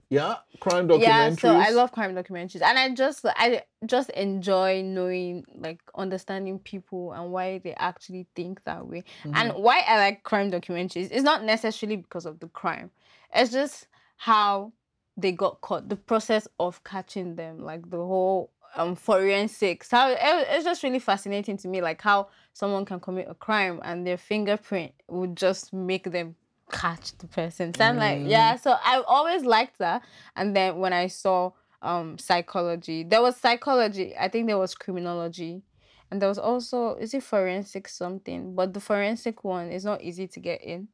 Yeah, 0.08 0.36
crime 0.60 0.86
documentaries. 0.88 1.02
Yeah, 1.02 1.30
so 1.30 1.48
I 1.56 1.70
love 1.70 1.90
crime 1.92 2.14
documentaries, 2.14 2.62
and 2.62 2.78
I 2.78 2.94
just 2.94 3.24
I 3.24 3.62
just 3.86 4.10
enjoy 4.10 4.82
knowing 4.82 5.44
like 5.56 5.80
understanding 5.96 6.58
people 6.60 7.12
and 7.12 7.32
why 7.32 7.58
they 7.58 7.74
actually 7.74 8.26
think 8.36 8.62
that 8.64 8.86
way, 8.86 9.02
Mm-hmm. 9.24 9.34
and 9.34 9.52
why 9.62 9.80
I 9.86 9.98
like 9.98 10.22
crime 10.22 10.50
documentaries. 10.50 11.08
It's 11.10 11.24
not 11.24 11.42
necessarily 11.44 11.96
because 11.96 12.24
of 12.24 12.38
the 12.38 12.48
crime; 12.48 12.90
it's 13.34 13.50
just 13.50 13.88
how 14.16 14.72
they 15.16 15.32
got 15.32 15.60
caught, 15.60 15.88
the 15.88 15.96
process 15.96 16.46
of 16.60 16.82
catching 16.84 17.34
them, 17.36 17.62
like 17.64 17.90
the 17.90 17.96
whole 17.98 18.52
um 18.76 18.94
forensics. 18.94 19.90
How 19.90 20.10
it, 20.10 20.18
it's 20.22 20.64
just 20.64 20.82
really 20.84 21.00
fascinating 21.00 21.56
to 21.58 21.68
me, 21.68 21.80
like 21.82 22.00
how 22.00 22.28
someone 22.52 22.84
can 22.84 23.00
commit 23.00 23.26
a 23.28 23.34
crime 23.34 23.80
and 23.82 24.06
their 24.06 24.16
fingerprint 24.18 24.92
would 25.08 25.36
just 25.36 25.72
make 25.72 26.10
them 26.12 26.36
catch 26.70 27.16
the 27.18 27.26
person. 27.26 27.74
So 27.74 27.84
I'm 27.84 27.96
like, 27.96 28.22
yeah. 28.24 28.56
So 28.56 28.72
I 28.72 29.02
always 29.06 29.44
liked 29.44 29.78
that. 29.78 30.02
And 30.34 30.56
then 30.56 30.78
when 30.78 30.92
I 30.92 31.06
saw 31.08 31.52
um 31.82 32.18
psychology, 32.18 33.04
there 33.04 33.22
was 33.22 33.36
psychology. 33.36 34.14
I 34.18 34.28
think 34.28 34.46
there 34.46 34.58
was 34.58 34.74
criminology. 34.74 35.62
And 36.10 36.22
there 36.22 36.28
was 36.28 36.38
also 36.38 36.94
is 36.96 37.14
it 37.14 37.22
forensic 37.22 37.88
something? 37.88 38.54
But 38.54 38.74
the 38.74 38.80
forensic 38.80 39.44
one 39.44 39.70
is 39.70 39.84
not 39.84 40.02
easy 40.02 40.26
to 40.28 40.40
get 40.40 40.62
in. 40.62 40.88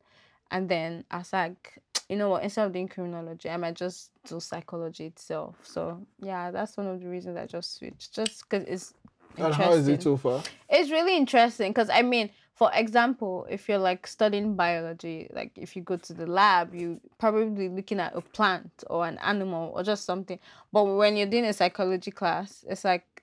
And 0.50 0.68
then 0.68 1.04
I 1.10 1.18
was 1.18 1.32
like, 1.32 1.78
you 2.08 2.16
know 2.16 2.28
what, 2.28 2.42
instead 2.42 2.66
of 2.66 2.72
doing 2.72 2.88
criminology, 2.88 3.48
I 3.48 3.56
might 3.56 3.74
just 3.74 4.10
do 4.26 4.40
psychology 4.40 5.06
itself. 5.06 5.56
So 5.62 6.06
yeah, 6.20 6.50
that's 6.50 6.76
one 6.76 6.86
of 6.86 7.00
the 7.00 7.08
reasons 7.08 7.36
I 7.36 7.46
just 7.46 7.76
switched. 7.76 8.14
Just 8.14 8.48
because 8.48 8.64
it's 8.68 8.94
and 9.38 9.54
how 9.54 9.72
is 9.72 9.88
it 9.88 9.92
interesting. 9.92 10.00
so 10.00 10.16
far? 10.16 10.42
It's 10.68 10.90
really 10.90 11.16
interesting 11.16 11.70
because 11.70 11.88
I 11.90 12.02
mean, 12.02 12.30
for 12.54 12.70
example, 12.74 13.46
if 13.50 13.68
you're 13.68 13.78
like 13.78 14.06
studying 14.06 14.54
biology, 14.54 15.28
like 15.32 15.52
if 15.56 15.74
you 15.74 15.82
go 15.82 15.96
to 15.96 16.12
the 16.12 16.26
lab, 16.26 16.74
you 16.74 17.00
probably 17.18 17.68
looking 17.68 17.98
at 17.98 18.14
a 18.14 18.20
plant 18.20 18.70
or 18.88 19.06
an 19.06 19.18
animal 19.18 19.72
or 19.74 19.82
just 19.82 20.04
something. 20.04 20.38
But 20.72 20.84
when 20.84 21.16
you're 21.16 21.26
doing 21.26 21.46
a 21.46 21.52
psychology 21.52 22.10
class, 22.10 22.64
it's 22.68 22.84
like 22.84 23.22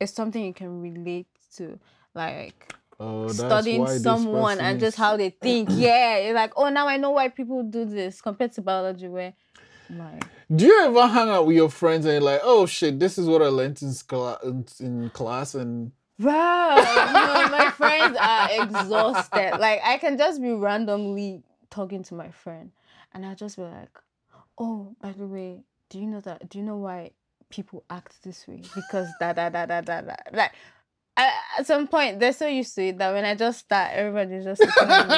it's 0.00 0.12
something 0.12 0.42
you 0.44 0.54
can 0.54 0.80
relate 0.80 1.26
to, 1.56 1.78
like 2.14 2.74
Oh, 3.02 3.28
studying 3.28 3.86
someone 3.86 4.60
and 4.60 4.78
just 4.80 4.96
how 4.98 5.16
they 5.16 5.30
think. 5.42 5.68
yeah, 5.72 6.16
it's 6.16 6.34
like 6.34 6.52
oh 6.56 6.68
now 6.68 6.86
I 6.88 6.96
know 6.98 7.10
why 7.10 7.28
people 7.28 7.62
do 7.62 7.84
this 7.84 8.20
compared 8.20 8.52
to 8.52 8.62
biology 8.62 9.08
where 9.08 9.32
like 9.88 10.24
Do 10.54 10.66
you 10.66 10.84
ever 10.84 11.06
hang 11.06 11.28
out 11.30 11.46
with 11.46 11.56
your 11.56 11.70
friends 11.70 12.04
and 12.06 12.12
you're 12.14 12.22
like, 12.22 12.40
oh 12.44 12.66
shit, 12.66 12.98
this 12.98 13.16
is 13.18 13.26
what 13.26 13.40
I 13.42 13.46
learned 13.46 13.80
in, 13.82 13.92
cla- 14.06 14.38
in, 14.44 14.64
in 14.80 15.10
class 15.10 15.54
and 15.54 15.92
Wow, 16.20 17.48
my 17.50 17.70
friends 17.70 18.16
are 18.20 18.48
exhausted. 18.50 19.58
Like 19.58 19.80
I 19.84 19.98
can 19.98 20.18
just 20.18 20.40
be 20.40 20.52
randomly 20.52 21.42
talking 21.70 22.02
to 22.04 22.14
my 22.14 22.30
friend, 22.30 22.72
and 23.12 23.24
I'll 23.24 23.34
just 23.34 23.56
be 23.56 23.62
like, 23.62 23.96
"Oh, 24.58 24.94
by 25.00 25.12
the 25.12 25.26
way, 25.26 25.64
do 25.88 25.98
you 25.98 26.06
know 26.06 26.20
that? 26.20 26.48
Do 26.48 26.58
you 26.58 26.64
know 26.64 26.76
why 26.76 27.12
people 27.48 27.84
act 27.90 28.22
this 28.22 28.46
way? 28.46 28.62
Because 28.74 29.08
da 29.18 29.32
da 29.32 29.48
da 29.48 29.66
da 29.66 29.80
da 29.80 30.00
da." 30.02 30.14
Like 30.32 30.52
at 31.16 31.66
some 31.66 31.86
point, 31.86 32.20
they're 32.20 32.32
so 32.32 32.46
used 32.46 32.74
to 32.76 32.88
it 32.88 32.98
that 32.98 33.12
when 33.12 33.24
I 33.24 33.34
just 33.34 33.60
start, 33.60 33.90
everybody's 33.92 34.44
just 34.44 34.60
looking 34.60 34.90
at 34.90 35.08
me. 35.08 35.14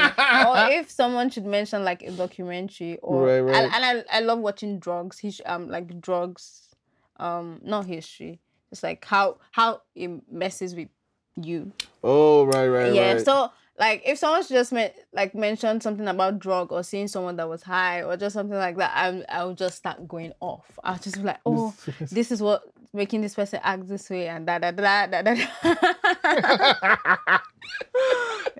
or 0.47 0.73
if 0.78 0.90
someone 0.90 1.30
should 1.30 1.47
mention 1.47 1.85
like 1.85 2.02
a 2.02 2.11
documentary, 2.11 2.99
or 3.02 3.26
Right, 3.26 3.40
right. 3.40 3.54
And, 3.56 3.75
and 3.75 4.04
I 4.11 4.18
I 4.18 4.21
love 4.21 4.38
watching 4.40 4.78
drugs. 4.78 5.18
His 5.18 5.40
um 5.47 5.68
like 5.68 6.00
drugs, 6.00 6.75
um 7.18 7.61
not 7.62 7.87
history. 7.87 8.40
It's 8.73 8.83
like 8.83 9.05
how 9.05 9.37
how 9.52 9.83
it 9.95 10.11
messes 10.31 10.75
with 10.75 10.88
you. 11.37 11.73
oh 12.02 12.45
right, 12.45 12.69
right, 12.69 12.93
yeah. 12.95 13.12
right. 13.12 13.25
So 13.25 13.52
like 13.79 14.02
if 14.05 14.19
someone 14.19 14.45
just 14.47 14.73
men- 14.73 14.93
like 15.12 15.35
mention 15.35 15.81
something 15.81 16.07
about 16.07 16.38
drug 16.38 16.73
or 16.73 16.83
seeing 16.83 17.09
someone 17.09 17.37
that 17.37 17.49
was 17.49 17.62
high 17.62 18.02
or 18.02 18.17
just 18.17 18.35
something 18.35 18.57
like 18.57 18.76
that, 18.76 18.93
I'm 18.95 19.25
I'll 19.29 19.55
just 19.55 19.76
start 19.76 20.07
going 20.09 20.33
off. 20.41 20.79
I'll 20.85 20.99
just 20.99 21.17
be 21.17 21.23
like, 21.23 21.41
oh, 21.47 21.75
this 22.00 22.31
is 22.31 22.43
what 22.43 22.62
making 22.93 23.23
this 23.23 23.35
person 23.35 23.61
act 23.62 23.88
this 23.88 24.11
way 24.11 24.29
and 24.29 24.47
da 24.47 24.59
da 24.59 24.71
da 24.71 25.07
da 25.07 25.23
da. 25.23 25.35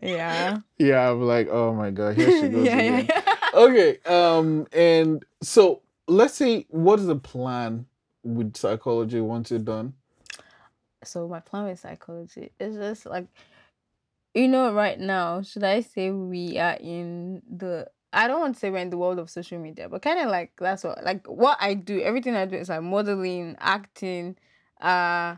yeah. 0.03 0.59
yeah, 0.79 1.11
I'm 1.11 1.23
like, 1.23 1.49
oh 1.51 1.75
my 1.75 1.91
god, 1.91 2.17
here 2.17 2.31
she 2.41 2.49
goes 2.49 2.65
yeah, 2.67 2.79
again. 2.79 3.07
yeah, 3.09 3.23
yeah. 3.27 3.37
okay 3.55 3.99
um 4.07 4.67
and 4.73 5.25
so 5.43 5.83
let's 6.09 6.35
say 6.35 6.67
what 6.71 6.99
is 6.99 7.07
the 7.07 7.17
plan 7.17 7.87
with 8.25 8.57
psychology 8.57 9.21
once 9.21 9.51
you're 9.51 9.61
done 9.61 9.93
so 11.05 11.29
my 11.29 11.41
plan 11.41 11.65
with 11.65 11.79
psychology 11.79 12.51
is 12.59 12.77
just 12.77 13.07
like 13.07 13.27
you 14.35 14.49
know 14.49 14.73
right 14.73 14.99
now 14.99 15.43
should 15.43 15.65
i 15.65 15.81
say 15.81 16.11
we 16.11 16.59
are 16.59 16.77
in 16.81 17.43
the 17.51 17.87
i 18.13 18.27
don't 18.27 18.41
want 18.41 18.55
to 18.55 18.61
say 18.61 18.71
we're 18.71 18.79
in 18.79 18.91
the 18.91 18.99
world 18.99 19.19
of 19.19 19.31
social 19.31 19.59
media 19.59 19.89
but 19.89 20.03
kind 20.03 20.21
of 20.21 20.29
like 20.29 20.53
that's 20.59 20.85
what 20.85 21.03
like 21.05 21.27
what 21.27 21.59
i 21.61 21.75
do 21.75 22.01
everything 22.01 22.35
i 22.35 22.47
do 22.47 22.57
is 22.57 22.69
like 22.69 22.83
modeling 22.83 23.57
acting 23.59 24.37
uh 24.81 25.37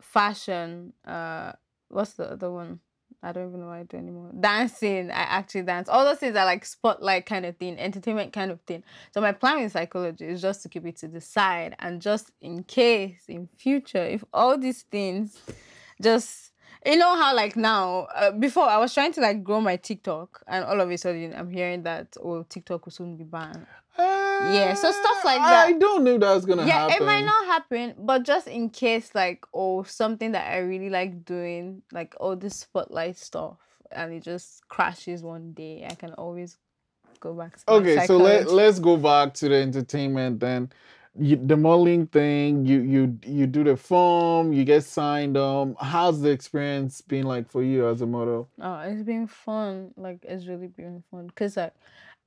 fashion 0.00 0.92
uh 1.06 1.52
what's 1.88 2.14
the 2.14 2.32
other 2.32 2.50
one 2.50 2.80
I 3.22 3.32
don't 3.32 3.48
even 3.48 3.60
know 3.60 3.66
what 3.66 3.78
I 3.78 3.82
do 3.82 3.96
anymore. 3.96 4.30
Dancing, 4.38 5.10
I 5.10 5.22
actually 5.22 5.62
dance. 5.62 5.88
All 5.88 6.04
those 6.04 6.18
things 6.18 6.36
are 6.36 6.44
like 6.44 6.64
spotlight 6.64 7.26
kind 7.26 7.44
of 7.46 7.56
thing, 7.56 7.78
entertainment 7.78 8.32
kind 8.32 8.50
of 8.50 8.60
thing. 8.60 8.84
So 9.12 9.20
my 9.20 9.32
plan 9.32 9.62
with 9.62 9.72
psychology 9.72 10.24
is 10.24 10.40
just 10.40 10.62
to 10.62 10.68
keep 10.68 10.86
it 10.86 10.96
to 10.98 11.08
the 11.08 11.20
side 11.20 11.74
and 11.80 12.00
just 12.00 12.30
in 12.40 12.62
case 12.62 13.24
in 13.28 13.48
future, 13.56 14.04
if 14.04 14.22
all 14.32 14.56
these 14.56 14.82
things 14.82 15.36
just 16.00 16.52
you 16.86 16.96
know 16.96 17.16
how 17.16 17.34
like 17.34 17.56
now 17.56 18.06
uh, 18.14 18.30
before 18.30 18.68
I 18.68 18.78
was 18.78 18.94
trying 18.94 19.12
to 19.14 19.20
like 19.20 19.42
grow 19.42 19.60
my 19.60 19.76
TikTok 19.76 20.42
and 20.46 20.64
all 20.64 20.80
of 20.80 20.88
a 20.90 20.96
sudden 20.96 21.34
I'm 21.36 21.50
hearing 21.50 21.82
that 21.82 22.16
oh 22.22 22.44
TikTok 22.44 22.86
will 22.86 22.92
soon 22.92 23.16
be 23.16 23.24
banned. 23.24 23.66
Yeah, 23.98 24.74
so 24.74 24.90
stuff 24.92 25.24
like 25.24 25.40
that. 25.40 25.66
i 25.66 25.72
don't 25.72 26.04
know 26.04 26.18
that's 26.18 26.44
gonna 26.44 26.62
happen. 26.62 26.68
Yeah, 26.68 26.88
happen 26.88 27.02
it 27.02 27.06
might 27.06 27.24
not 27.24 27.46
happen, 27.46 27.94
but 27.98 28.22
just 28.22 28.46
in 28.46 28.70
case, 28.70 29.14
like, 29.14 29.44
oh, 29.52 29.82
something 29.82 30.32
that 30.32 30.52
I 30.52 30.58
really 30.58 30.90
like 30.90 31.24
doing, 31.24 31.82
like 31.92 32.14
all 32.20 32.36
this 32.36 32.56
spotlight 32.56 33.16
stuff, 33.16 33.58
and 33.90 34.12
it 34.12 34.22
just 34.22 34.66
crashes 34.68 35.22
one 35.22 35.52
day, 35.52 35.86
I 35.88 35.94
can 35.94 36.12
always 36.14 36.56
go 37.20 37.34
back 37.34 37.56
to 37.56 37.72
okay 37.72 38.06
so 38.06 38.16
let, 38.16 38.48
let's 38.48 38.78
go 38.78 38.96
back 38.96 39.34
to 39.34 39.48
the 39.48 39.56
entertainment 39.56 40.38
then 40.38 40.70
you, 41.18 41.34
the 41.34 41.56
modeling 41.56 42.06
thing 42.06 42.64
you 42.64 42.80
you 42.80 43.18
you 43.26 43.44
do 43.44 43.64
the 43.64 43.76
form 43.76 44.52
you 44.52 44.64
get 44.64 44.84
signed 44.84 45.36
um 45.36 45.74
how's 45.80 46.20
the 46.20 46.30
experience 46.30 47.00
been 47.00 47.24
like 47.24 47.50
for 47.50 47.64
you 47.64 47.88
as 47.88 48.02
a 48.02 48.06
model 48.06 48.48
Oh, 48.60 48.80
it's 48.80 49.02
been 49.02 49.26
fun. 49.26 49.92
Like 49.96 50.24
it's 50.24 50.46
really 50.46 50.66
been 50.66 51.02
fun. 51.10 51.30
Cause 51.34 51.56
like, 51.56 51.74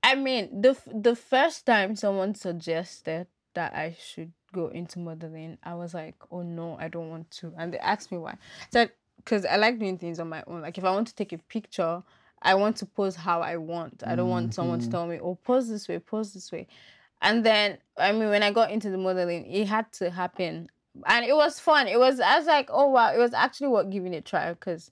I 0.04 0.16
mean, 0.16 0.62
the 0.62 0.78
the 0.94 1.16
first 1.16 1.66
time 1.66 1.96
someone 1.96 2.36
suggested 2.36 3.28
that 3.54 3.74
I 3.74 3.96
should 4.00 4.32
go 4.54 4.68
into 4.68 5.00
modeling, 5.00 5.58
I 5.64 5.76
was 5.76 5.94
like, 5.94 6.16
oh 6.32 6.42
no, 6.42 6.78
I 6.80 6.88
don't 6.88 7.10
want 7.10 7.30
to. 7.32 7.54
And 7.58 7.74
they 7.74 7.78
asked 7.80 8.12
me 8.12 8.18
why. 8.18 8.32
I 8.32 8.38
said, 8.72 8.92
cause 9.26 9.46
I 9.46 9.58
like 9.58 9.80
doing 9.80 9.98
things 9.98 10.20
on 10.20 10.30
my 10.30 10.44
own. 10.48 10.62
Like 10.62 10.78
if 10.78 10.84
I 10.84 10.92
want 10.92 11.08
to 11.10 11.16
take 11.16 11.34
a 11.34 11.38
picture, 11.38 12.02
I 12.42 12.56
want 12.56 12.78
to 12.78 12.86
pose 12.86 13.16
how 13.16 13.42
I 13.42 13.58
want. 13.58 14.04
I 14.06 14.16
don't 14.16 14.30
want 14.30 14.54
someone 14.54 14.80
to 14.80 14.88
Mhm. 14.88 14.92
tell 14.92 15.06
me, 15.08 15.20
oh, 15.22 15.36
pose 15.36 15.70
this 15.70 15.88
way, 15.88 16.00
pose 16.00 16.34
this 16.34 16.52
way. 16.52 16.68
And 17.22 17.46
then, 17.46 17.78
I 17.98 18.12
mean, 18.14 18.30
when 18.30 18.42
I 18.42 18.52
got 18.52 18.72
into 18.72 18.90
the 18.90 18.98
modeling, 18.98 19.46
it 19.46 19.68
had 19.68 19.92
to 19.94 20.10
happen. 20.10 20.68
And 21.06 21.24
it 21.26 21.36
was 21.36 21.60
fun. 21.60 21.88
It 21.88 22.00
was, 22.00 22.20
I 22.20 22.38
was 22.40 22.48
like, 22.48 22.70
oh 22.72 22.88
wow, 22.88 23.14
it 23.14 23.20
was 23.20 23.34
actually 23.34 23.68
worth 23.68 23.92
giving 23.92 24.14
it 24.14 24.18
a 24.18 24.22
try 24.22 24.52
because 24.54 24.90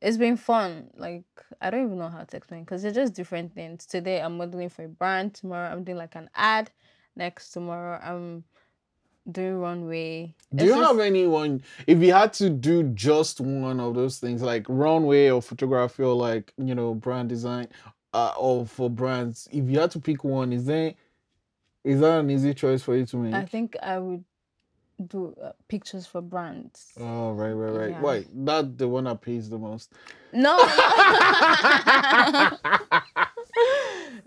it's 0.00 0.16
been 0.16 0.36
fun. 0.36 0.88
Like 0.96 1.24
I 1.60 1.70
don't 1.70 1.84
even 1.86 1.98
know 1.98 2.08
how 2.08 2.24
to 2.24 2.36
explain 2.36 2.64
because 2.64 2.82
they're 2.82 2.92
just 2.92 3.14
different 3.14 3.54
things. 3.54 3.86
Today 3.86 4.20
I'm 4.20 4.36
modeling 4.36 4.68
for 4.70 4.84
a 4.84 4.88
brand. 4.88 5.34
Tomorrow 5.34 5.70
I'm 5.70 5.84
doing 5.84 5.98
like 5.98 6.14
an 6.16 6.30
ad. 6.34 6.70
Next 7.16 7.50
tomorrow 7.50 7.98
I'm 8.02 8.44
doing 9.30 9.58
runway. 9.58 10.34
do 10.54 10.64
It's 10.64 10.64
you 10.64 10.80
just- 10.80 10.90
have 10.92 11.00
anyone 11.00 11.62
if 11.86 11.98
you 12.00 12.12
had 12.12 12.32
to 12.34 12.50
do 12.50 12.84
just 12.94 13.40
one 13.40 13.78
of 13.78 13.94
those 13.94 14.18
things 14.18 14.42
like 14.42 14.64
runway 14.68 15.28
or 15.30 15.42
photography 15.42 16.02
or 16.02 16.14
like 16.14 16.52
you 16.56 16.74
know 16.74 16.94
brand 16.94 17.28
design 17.28 17.68
uh, 18.14 18.32
or 18.38 18.66
for 18.66 18.88
brands 18.90 19.48
if 19.52 19.68
you 19.68 19.78
had 19.78 19.90
to 19.92 20.00
pick 20.00 20.24
one 20.24 20.52
is 20.52 20.64
there 20.64 20.94
is 21.84 22.00
that 22.00 22.20
an 22.20 22.30
easy 22.30 22.54
choice 22.54 22.82
for 22.82 22.96
you 22.96 23.04
to 23.06 23.16
make 23.18 23.34
I 23.34 23.44
think 23.44 23.76
I 23.82 23.98
would 23.98 24.24
do 25.00 25.34
uh, 25.42 25.52
pictures 25.68 26.06
for 26.06 26.20
brands. 26.20 26.92
oh 27.00 27.32
right 27.32 27.52
right 27.52 27.70
right 27.72 27.90
Yeah. 27.90 28.00
why 28.00 28.24
that 28.44 28.76
the 28.78 28.86
one 28.88 29.04
that 29.04 29.20
pays 29.20 29.48
the 29.50 29.58
most 29.58 29.92
No. 30.32 30.56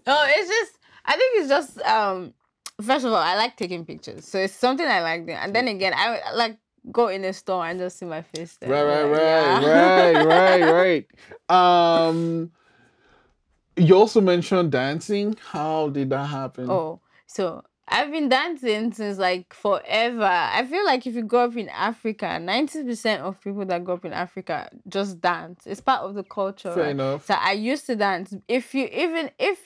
no, 0.07 0.23
it's 0.27 0.49
just 0.49 0.79
I 1.05 1.13
think 1.17 1.39
it's 1.39 1.49
just 1.49 1.79
um 1.81 2.33
first 2.81 3.05
of 3.05 3.11
all, 3.11 3.17
I 3.19 3.35
like 3.35 3.55
taking 3.57 3.85
pictures. 3.85 4.25
So 4.25 4.39
it's 4.39 4.53
something 4.53 4.85
I 4.87 5.01
like 5.01 5.25
doing. 5.25 5.37
And 5.37 5.53
then 5.55 5.67
again, 5.67 5.93
I 5.95 6.31
like 6.33 6.57
go 6.91 7.07
in 7.07 7.23
a 7.23 7.31
store 7.33 7.65
and 7.65 7.79
just 7.79 7.97
see 7.99 8.05
my 8.05 8.21
face 8.21 8.57
there. 8.59 8.69
right 8.69 8.83
right 8.83 9.03
right 9.03 9.61
yeah. 9.61 10.23
right 10.23 10.25
right 10.25 11.07
right 11.49 12.07
um 12.07 12.51
you 13.77 13.95
also 13.95 14.19
mentioned 14.21 14.71
dancing 14.71 15.35
how 15.51 15.89
did 15.89 16.09
that 16.09 16.25
happen 16.27 16.69
Oh, 16.69 16.99
so 17.25 17.63
I've 17.87 18.11
been 18.11 18.29
dancing 18.29 18.93
since 18.93 19.17
like 19.17 19.53
forever. 19.53 20.23
I 20.23 20.65
feel 20.65 20.85
like 20.85 21.05
if 21.05 21.15
you 21.15 21.23
grow 21.23 21.45
up 21.45 21.57
in 21.57 21.69
Africa, 21.69 22.25
90% 22.25 23.19
of 23.19 23.41
people 23.41 23.65
that 23.65 23.83
grow 23.83 23.95
up 23.95 24.05
in 24.05 24.13
Africa 24.13 24.69
just 24.87 25.19
dance. 25.19 25.63
It's 25.65 25.81
part 25.81 26.01
of 26.01 26.15
the 26.15 26.23
culture. 26.23 26.71
fair 26.71 26.83
right? 26.83 26.91
enough 26.91 27.25
So 27.25 27.33
I 27.33 27.51
used 27.51 27.85
to 27.87 27.95
dance. 27.95 28.33
If 28.47 28.73
you 28.73 28.87
even 28.87 29.31
if 29.37 29.59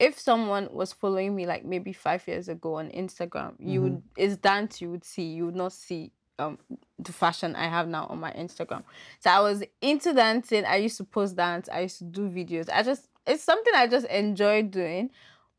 if 0.00 0.18
someone 0.18 0.68
was 0.72 0.92
following 0.92 1.36
me 1.36 1.46
like 1.46 1.64
maybe 1.64 1.92
five 1.92 2.26
years 2.26 2.48
ago 2.48 2.74
on 2.74 2.90
Instagram, 2.90 3.54
you 3.60 3.82
would 3.82 4.02
it's 4.16 4.36
dance 4.36 4.80
you 4.80 4.90
would 4.90 5.04
see. 5.04 5.22
You 5.22 5.46
would 5.46 5.56
not 5.56 5.72
see 5.72 6.10
um 6.40 6.58
the 6.98 7.12
fashion 7.12 7.54
I 7.54 7.68
have 7.68 7.86
now 7.86 8.06
on 8.06 8.18
my 8.18 8.32
Instagram. 8.32 8.82
So 9.20 9.30
I 9.30 9.38
was 9.38 9.62
into 9.80 10.12
dancing. 10.12 10.64
I 10.64 10.76
used 10.76 10.96
to 10.96 11.04
post 11.04 11.36
dance. 11.36 11.68
I 11.72 11.82
used 11.82 11.98
to 11.98 12.04
do 12.04 12.28
videos. 12.28 12.68
I 12.72 12.82
just 12.82 13.08
it's 13.24 13.44
something 13.44 13.72
I 13.76 13.86
just 13.86 14.06
enjoy 14.06 14.62
doing. 14.62 15.10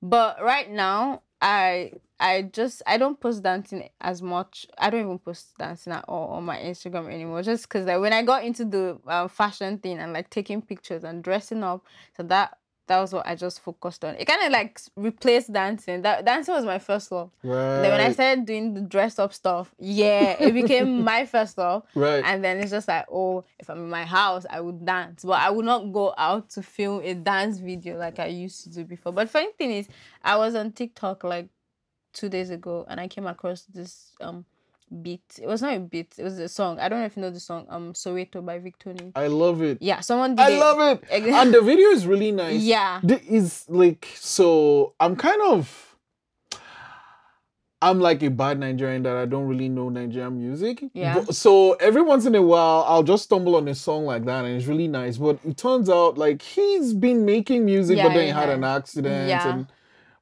But 0.02 0.44
right 0.44 0.70
now, 0.70 1.24
I 1.46 1.92
I 2.20 2.42
just 2.42 2.82
I 2.88 2.98
don't 2.98 3.20
post 3.20 3.44
dancing 3.44 3.88
as 4.02 4.20
much. 4.24 4.66
I 4.80 4.90
don't 4.90 5.02
even 5.02 5.20
post 5.20 5.56
dancing 5.60 5.94
at 5.94 6.04
all 6.08 6.30
on 6.30 6.44
my 6.44 6.58
Instagram 6.58 7.14
anymore. 7.14 7.44
Just 7.44 7.70
because 7.70 7.86
like 7.86 8.00
when 8.02 8.14
I 8.14 8.24
got 8.24 8.44
into 8.44 8.66
the 8.66 8.98
uh, 9.06 9.28
fashion 9.28 9.78
thing 9.78 10.00
and 10.00 10.12
like 10.12 10.32
taking 10.32 10.64
pictures 10.64 11.04
and 11.04 11.24
dressing 11.24 11.64
up, 11.64 11.86
so 12.18 12.24
that 12.24 12.58
that 12.88 13.00
was 13.00 13.14
what 13.14 13.26
I 13.26 13.36
just 13.36 13.62
focused 13.62 14.06
on. 14.06 14.16
It 14.16 14.26
kind 14.26 14.44
of 14.44 14.52
like 14.52 14.80
replaced 14.96 15.52
dancing. 15.52 16.02
That 16.04 16.26
dancing 16.26 16.54
was 16.54 16.66
my 16.66 16.80
first 16.80 17.12
love. 17.12 17.32
Right. 17.44 17.82
Then 17.82 17.92
when 17.92 18.02
I 18.02 18.12
started 18.12 18.46
doing 18.46 18.74
the 18.74 18.82
dress 18.82 19.18
up 19.18 19.34
stuff, 19.34 19.74
yeah, 19.80 20.36
it 20.40 20.54
became 20.54 21.04
my 21.04 21.26
first 21.26 21.58
love. 21.58 21.84
Right. 21.96 22.24
And 22.24 22.44
then 22.44 22.58
it's 22.60 22.72
just 22.72 22.88
like, 22.88 23.06
oh, 23.12 23.44
if 23.60 23.70
I'm 23.70 23.80
in 23.80 23.90
my 23.90 24.06
house, 24.06 24.46
I 24.50 24.62
would 24.62 24.86
dance, 24.86 25.24
but 25.24 25.40
I 25.40 25.50
would 25.50 25.66
not 25.66 25.92
go 25.92 26.14
out 26.18 26.50
to 26.52 26.62
film 26.62 27.02
a 27.04 27.14
dance 27.16 27.58
video 27.58 27.98
like 27.98 28.20
I 28.20 28.28
used 28.28 28.64
to 28.64 28.70
do 28.70 28.84
before. 28.86 29.12
But 29.12 29.30
funny 29.30 29.52
thing 29.58 29.72
is, 29.72 29.88
I 30.24 30.38
was 30.38 30.56
on 30.56 30.72
TikTok 30.72 31.24
like 31.24 31.50
two 32.14 32.30
days 32.30 32.50
ago, 32.50 32.86
and 32.88 33.00
I 33.00 33.08
came 33.08 33.28
across 33.28 33.64
this 33.64 34.12
um 34.22 34.46
beat. 35.02 35.24
It 35.42 35.48
was 35.48 35.62
not 35.62 35.74
a 35.76 35.80
beat. 35.80 36.14
It 36.18 36.24
was 36.24 36.38
a 36.40 36.48
song. 36.50 36.80
I 36.80 36.90
don't 36.90 37.00
know 37.00 37.06
if 37.06 37.16
you 37.16 37.22
know 37.22 37.30
the 37.32 37.40
song. 37.40 37.66
Um, 37.70 37.94
Soweto 37.94 38.46
by 38.46 38.60
Victony. 38.60 39.12
I 39.16 39.28
love 39.28 39.62
it. 39.62 39.80
Yeah, 39.82 40.00
someone 40.02 40.36
did 40.36 40.42
I 40.44 40.52
it. 40.52 40.60
love 40.60 40.80
it. 40.82 41.04
And 41.12 41.54
the 41.54 41.62
video 41.72 41.90
is 41.90 42.06
really 42.08 42.32
nice. 42.32 42.62
Yeah. 42.62 43.02
Is 43.30 43.66
like 43.70 44.08
so 44.16 44.94
I'm 45.00 45.16
kind 45.16 45.42
of 45.42 45.82
I'm 47.82 48.00
like 48.00 48.24
a 48.24 48.30
bad 48.30 48.60
Nigerian 48.60 49.04
that 49.04 49.16
I 49.16 49.26
don't 49.26 49.48
really 49.48 49.70
know 49.70 49.90
Nigerian 49.90 50.38
music. 50.40 50.84
Yeah. 50.94 51.16
But- 51.20 51.36
so 51.36 51.74
every 51.74 52.02
once 52.02 52.26
in 52.26 52.34
a 52.36 52.42
while 52.42 52.84
I'll 52.88 53.04
just 53.04 53.26
stumble 53.26 53.56
on 53.56 53.68
a 53.68 53.76
song 53.76 54.06
like 54.06 54.26
that 54.26 54.46
and 54.46 54.56
it's 54.58 54.66
really 54.66 54.88
nice. 54.88 55.18
But 55.18 55.40
it 55.46 55.58
turns 55.58 55.90
out 55.90 56.18
like 56.18 56.42
he's 56.42 56.94
been 56.94 57.26
making 57.26 57.66
music 57.66 57.98
Yeah, 57.98 58.08
but 58.08 58.14
then 58.14 58.26
he 58.26 58.32
had 58.32 58.50
yeah. 58.50 58.56
an 58.56 58.64
accident 58.64 59.30
Yeah. 59.30 59.54
and 59.54 59.68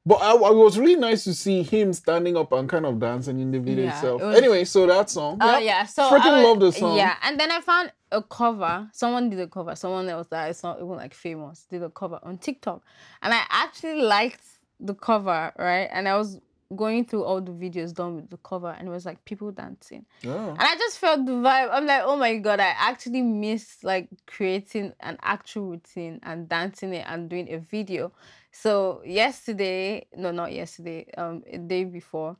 but 0.06 0.16
I, 0.20 0.32
I 0.32 0.50
was 0.50 0.78
really 0.78 0.96
nice 0.96 1.24
to 1.24 1.34
see 1.34 1.62
him 1.62 1.92
standing 1.92 2.36
up 2.36 2.52
and 2.52 2.68
kind 2.68 2.84
of 2.86 2.98
dancing 2.98 3.40
in 3.40 3.50
the 3.50 3.58
video 3.60 3.84
Yeah, 3.84 3.94
itself. 3.96 4.22
it 4.22 4.24
was- 4.26 4.36
anyway, 4.36 4.64
so 4.64 4.86
that 4.86 5.10
song. 5.10 5.38
Oh 5.40 5.52
Yep. 5.58 5.62
yeah, 5.64 5.84
so 5.86 6.10
freaking 6.10 6.42
love 6.44 6.60
the 6.60 6.72
song. 6.72 6.96
Yeah, 6.96 7.16
and 7.22 7.38
then 7.38 7.50
I 7.50 7.60
found 7.60 7.92
a 8.12 8.22
cover. 8.22 8.88
Someone 8.92 9.30
did 9.30 9.40
a 9.40 9.46
cover. 9.48 9.74
Someone 9.76 10.08
else 10.08 10.26
that 10.28 10.50
is 10.50 10.62
not 10.62 10.76
even 10.76 10.90
like 10.90 11.14
famous 11.14 11.66
did 11.70 11.82
a 11.82 11.90
cover 11.90 12.18
on 12.22 12.38
TikTok, 12.38 12.82
and 13.22 13.32
I 13.34 13.42
actually 13.50 14.02
liked 14.02 14.44
the 14.80 14.94
cover, 14.94 15.52
right? 15.58 15.88
And 15.92 16.08
I 16.08 16.16
was 16.16 16.38
going 16.74 17.04
through 17.04 17.22
all 17.22 17.40
the 17.40 17.52
videos 17.52 17.94
done 17.94 18.16
with 18.16 18.30
the 18.30 18.36
cover, 18.38 18.74
and 18.76 18.88
it 18.88 18.90
was 18.90 19.04
like 19.06 19.24
people 19.24 19.50
dancing, 19.52 20.04
Oh. 20.26 20.50
and 20.50 20.58
I 20.60 20.74
just 20.76 20.98
felt 20.98 21.24
the 21.24 21.32
vibe. 21.32 21.68
I'm 21.72 21.86
like, 21.86 22.02
oh 22.04 22.16
my 22.16 22.36
god, 22.38 22.58
I 22.60 22.74
actually 22.76 23.22
miss 23.22 23.82
like 23.84 24.08
creating 24.26 24.92
an 25.00 25.18
actual 25.22 25.70
routine 25.70 26.20
and 26.24 26.48
dancing 26.48 26.92
it 26.94 27.04
and 27.08 27.28
doing 27.28 27.52
a 27.52 27.58
video. 27.58 28.12
So 28.56 29.02
yesterday, 29.04 30.06
no, 30.16 30.30
not 30.30 30.52
yesterday, 30.52 31.06
um, 31.18 31.42
a 31.50 31.58
day 31.58 31.82
before, 31.84 32.36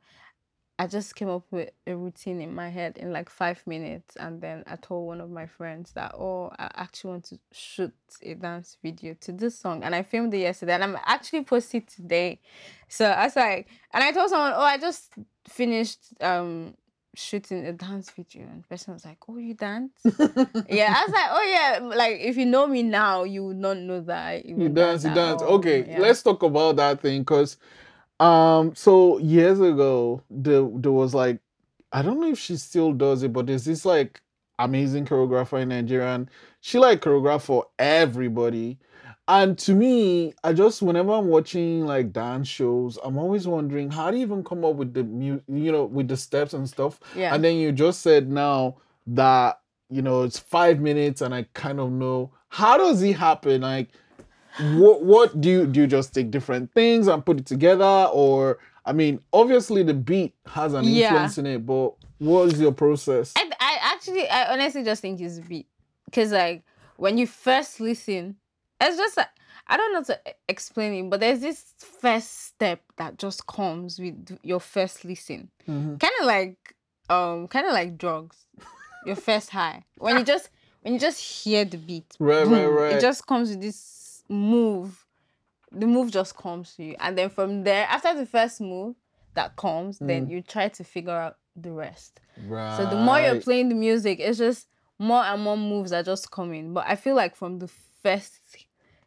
I 0.79 0.87
just 0.87 1.17
came 1.17 1.29
up 1.29 1.45
with 1.51 1.71
a 1.89 1.97
routine 1.97 2.41
in 2.41 2.55
my 2.55 2.69
head 2.69 2.99
in 2.99 3.13
like 3.13 3.29
five 3.29 3.61
minutes, 3.67 4.15
and 4.17 4.41
then 4.41 4.63
I 4.69 4.77
told 4.77 5.09
one 5.09 5.21
of 5.21 5.29
my 5.29 5.47
friends 5.47 5.91
that, 5.93 6.15
oh, 6.15 6.53
I 6.57 6.71
actually 6.77 7.11
want 7.11 7.25
to 7.27 7.39
shoot 7.51 7.93
a 8.23 8.35
dance 8.35 8.77
video 8.81 9.15
to 9.23 9.33
this 9.33 9.59
song, 9.59 9.83
and 9.83 9.93
I 9.93 10.05
filmed 10.05 10.35
it 10.35 10.39
yesterday, 10.39 10.75
and 10.75 10.85
I'm 10.85 10.99
actually 11.05 11.43
posting 11.43 11.83
today. 11.83 12.41
So 12.89 13.07
I 13.07 13.25
was 13.25 13.35
like, 13.35 13.67
and 13.93 14.05
I 14.05 14.13
told 14.13 14.31
someone, 14.31 14.53
oh, 14.55 14.63
I 14.63 14.79
just 14.79 15.13
finished 15.49 16.01
um 16.21 16.75
shooting 17.15 17.67
a 17.67 17.73
dance 17.73 18.11
video, 18.11 18.43
and 18.43 18.63
the 18.63 18.69
person 18.69 18.95
was 18.95 19.05
like, 19.05 19.19
oh, 19.29 19.37
you 19.39 19.55
dance? 19.55 19.93
yeah, 20.05 20.95
I 20.97 21.05
was 21.05 21.13
like, 21.13 21.31
oh 21.31 21.43
yeah, 21.43 21.79
like 21.97 22.21
if 22.21 22.37
you 22.37 22.47
know 22.47 22.67
me 22.67 22.83
now, 22.83 23.25
you 23.25 23.45
would 23.47 23.57
not 23.57 23.79
know 23.79 24.01
that 24.03 24.27
I 24.27 24.43
You 24.47 24.55
even 24.61 24.75
dance, 24.75 25.05
you 25.05 25.11
dance. 25.15 25.43
all. 25.43 25.49
Okay, 25.57 25.87
Yeah. 25.89 26.01
let's 26.01 26.23
talk 26.23 26.43
about 26.43 26.77
that 26.77 27.01
thing 27.01 27.23
because 27.23 27.57
um 28.21 28.75
so 28.77 29.19
years 29.19 29.59
ago 29.59 30.23
there 30.31 30.63
there 30.75 30.93
was 30.93 31.15
like 31.15 31.41
I 31.93 32.03
don't 32.03 32.21
know 32.21 32.31
if 32.31 32.39
she 32.39 32.57
still 32.57 32.93
does 32.93 33.23
it, 33.23 33.33
but 33.33 33.47
there's 33.47 33.65
this 33.65 33.85
like 33.85 34.21
amazing 34.59 35.05
choreographer 35.07 35.61
in 35.61 35.69
Nigeria 35.71 36.15
and 36.15 36.31
she 36.61 36.79
like 36.79 37.01
choreograph 37.01 37.43
for 37.43 37.67
everybody. 37.79 38.79
And 39.27 39.57
to 39.61 39.75
me, 39.75 40.35
I 40.45 40.53
just 40.53 40.83
whenever 40.83 41.13
I'm 41.13 41.29
watching 41.29 41.87
like 41.87 42.13
dance 42.13 42.47
shows, 42.49 42.99
I'm 43.03 43.17
always 43.17 43.47
wondering 43.47 43.91
how 43.91 44.11
do 44.11 44.19
you 44.19 44.23
even 44.23 44.45
come 44.45 44.65
up 44.65 44.75
with 44.77 44.93
the 44.93 45.05
mu 45.05 45.41
you 45.49 45.73
know, 45.73 45.85
with 45.87 46.09
the 46.09 46.17
steps 46.17 46.53
and 46.53 46.69
stuff. 46.69 47.01
Yeah. 47.17 47.35
And 47.35 47.43
then 47.43 47.57
you 47.57 47.73
just 47.73 48.03
said 48.03 48.31
now 48.31 48.77
that 49.07 49.61
you 49.89 50.03
know 50.03 50.23
it's 50.23 50.39
five 50.39 50.81
minutes 50.81 51.23
and 51.23 51.35
I 51.35 51.47
kind 51.55 51.81
of 51.81 51.91
know 51.91 52.33
how 52.49 52.77
does 52.77 53.03
it 53.03 53.17
happen? 53.17 53.63
Like 53.63 53.89
what 54.75 55.03
what 55.05 55.41
do 55.41 55.49
you 55.49 55.67
do 55.67 55.81
you 55.81 55.87
just 55.87 56.15
take 56.15 56.31
different 56.31 56.73
things 56.75 57.09
and 57.09 57.25
put 57.25 57.41
it 57.41 57.47
together 57.47 58.09
or 58.13 58.59
I 58.85 58.93
mean 58.93 59.21
obviously 59.33 59.83
the 59.83 59.95
beat 59.95 60.35
has 60.47 60.75
an 60.75 60.85
Yeah. 60.85 61.07
influence 61.07 61.39
in 61.39 61.47
it, 61.47 61.65
but 61.67 61.95
what 62.19 62.49
is 62.49 62.61
your 62.61 62.73
process? 62.73 63.33
I, 63.37 63.51
I 63.59 63.79
actually, 63.83 64.29
I 64.29 64.53
honestly 64.53 64.85
just 64.85 65.03
think 65.03 65.21
it's 65.21 65.39
beat. 65.41 65.67
Because, 66.07 66.31
like, 66.31 66.63
when 66.97 67.19
you 67.19 67.27
first 67.27 67.81
listen, 67.81 68.37
it's 68.85 68.97
just, 68.97 69.17
like, 69.17 69.29
I 69.67 69.77
don't 69.77 69.93
know 69.93 70.03
to 70.05 70.21
explain 70.49 70.93
it, 71.07 71.11
but 71.11 71.21
there's 71.21 71.41
this 71.41 71.65
first 71.79 72.47
step 72.47 72.81
that 72.97 73.19
just 73.19 73.47
comes 73.47 73.99
with 73.99 74.39
your 74.43 74.61
first 74.61 75.05
listen. 75.05 75.51
Mhm. 75.67 75.99
Kind 75.99 76.13
of 76.21 76.27
like, 76.27 76.75
um, 77.09 77.49
kind 77.49 77.67
of 77.67 77.73
like 77.73 77.97
drugs. 77.97 78.37
Your 79.07 79.17
first 79.17 79.51
high. 79.51 79.85
When 79.99 80.19
you 80.19 80.25
just, 80.33 80.51
when 80.83 80.95
you 80.95 81.01
just 81.01 81.21
hear 81.21 81.65
the 81.65 81.79
beat. 81.79 82.15
Right, 82.19 82.39
right, 82.39 82.45
boom, 82.49 82.75
right. 82.75 82.93
It 82.97 83.01
just 83.01 83.27
comes 83.27 83.51
with 83.51 83.61
this 83.63 84.23
move. 84.29 85.05
The 85.73 85.87
move 85.87 86.11
just 86.11 86.37
comes 86.37 86.75
to 86.77 86.85
you. 86.85 86.97
And 87.01 87.17
then 87.19 87.31
from 87.31 87.65
there, 87.65 87.87
after 87.89 88.15
the 88.15 88.27
first 88.27 88.61
move 88.61 88.97
that 89.35 89.57
comes, 89.57 89.99
then 89.99 90.29
you 90.29 90.41
try 90.43 90.69
to 90.69 90.85
figure 90.85 91.11
out 91.13 91.37
the 91.57 91.73
rest. 91.73 92.21
Right. 92.47 92.77
So 92.77 92.87
the 92.87 92.97
more 92.97 93.19
you're 93.21 93.41
playing 93.41 93.71
the 93.71 93.75
music, 93.75 94.21
it's 94.21 94.39
just 94.39 94.69
more 94.99 95.23
and 95.25 95.43
more 95.43 95.57
moves 95.57 95.93
are 95.93 96.03
just 96.03 96.31
coming. 96.31 96.73
But 96.75 96.85
I 96.87 96.95
feel 96.97 97.15
like 97.17 97.35
from 97.35 97.59
the 97.59 97.69
first 98.03 98.41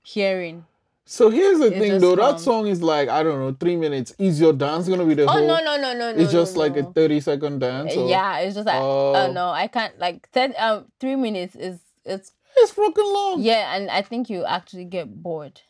hearing. 0.07 0.65
So 1.09 1.29
here's 1.29 1.59
the 1.59 1.67
It 1.67 1.79
thing 1.79 1.99
though, 1.99 2.15
that 2.17 2.39
song 2.39 2.67
is 2.67 2.81
like, 2.81 3.07
I 3.09 3.23
don't 3.23 3.39
know, 3.39 3.55
three 3.59 3.75
minutes. 3.75 4.13
Is 4.19 4.39
your 4.41 4.53
dance 4.53 4.87
gonna 4.89 5.05
be 5.05 5.13
the 5.13 5.23
Oh 5.23 5.27
whole 5.31 5.47
no 5.47 5.59
no 5.59 5.77
no 5.77 5.93
no 5.93 6.11
no! 6.13 6.21
it's 6.21 6.31
just 6.31 6.55
no, 6.55 6.61
like 6.61 6.75
a 6.77 6.83
30 6.83 7.19
second 7.21 7.59
dance? 7.59 7.95
or- 7.95 8.09
yeah. 8.09 8.39
It's 8.39 8.55
just 8.55 8.65
like 8.67 8.81
Oh. 8.81 9.13
oh 9.15 9.31
no, 9.31 9.49
I 9.49 9.67
can't 9.67 9.97
like 9.99 10.29
ten 10.31 10.53
um 10.57 10.85
three 10.99 11.15
minutes 11.15 11.55
is 11.55 11.79
it's 12.05 12.31
It's 12.57 12.71
fucking 12.71 13.03
long. 13.05 13.41
yeah, 13.41 13.75
and 13.75 13.89
I 13.89 14.01
think 14.01 14.29
you 14.29 14.43
actually 14.45 14.85
get 14.85 15.07
bored. 15.23 15.61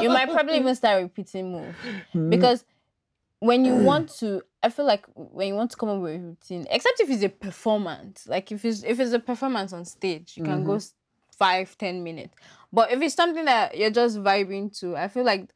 you 0.00 0.08
might 0.08 0.30
probably 0.30 0.56
even 0.56 0.74
start 0.74 1.02
repeating 1.02 1.52
moves 1.52 1.76
because 2.30 2.64
when 3.40 3.64
you 3.66 3.74
want 3.76 4.08
to 4.08 4.42
i 4.62 4.68
feel 4.70 4.86
like 4.86 5.04
when 5.14 5.46
you 5.46 5.54
want 5.54 5.70
to 5.70 5.76
come 5.76 5.90
up 5.90 6.00
with 6.00 6.14
a 6.16 6.18
routine 6.18 6.66
except 6.70 6.98
if 7.00 7.08
it's 7.10 7.22
a 7.22 7.28
performance 7.28 8.26
like 8.26 8.50
if 8.50 8.64
it's 8.64 8.82
if 8.82 8.98
it's 8.98 9.12
a 9.12 9.18
performance 9.20 9.72
on 9.74 9.84
stage 9.84 10.32
you 10.36 10.42
can 10.42 10.64
go 10.64 10.80
five 11.38 11.76
ten 11.78 12.02
minutes 12.02 12.34
but 12.72 12.90
if 12.92 13.00
it's 13.02 13.14
something 13.14 13.44
that 13.44 13.76
you're 13.76 13.90
just 13.90 14.18
vibing 14.18 14.76
to 14.78 14.96
i 14.96 15.08
feel 15.08 15.24
like 15.24 15.50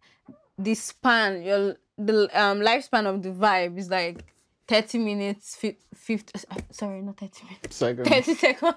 the 0.59 0.75
span 0.75 1.43
your 1.43 1.77
the 1.99 2.29
um 2.41 2.61
lifespan 2.61 3.07
of 3.07 3.23
the 3.23 3.31
vibe 3.31 3.79
is 3.79 3.91
like 3.91 4.25
30 4.69 4.99
minutes 4.99 5.57
fi- 5.57 5.77
50 5.95 6.33
uh, 6.51 6.55
sorry 6.71 7.03
not 7.03 7.19
30 7.19 7.45
minutes 7.45 7.77
Second. 7.77 8.05
30 8.07 8.35
seconds 8.35 8.75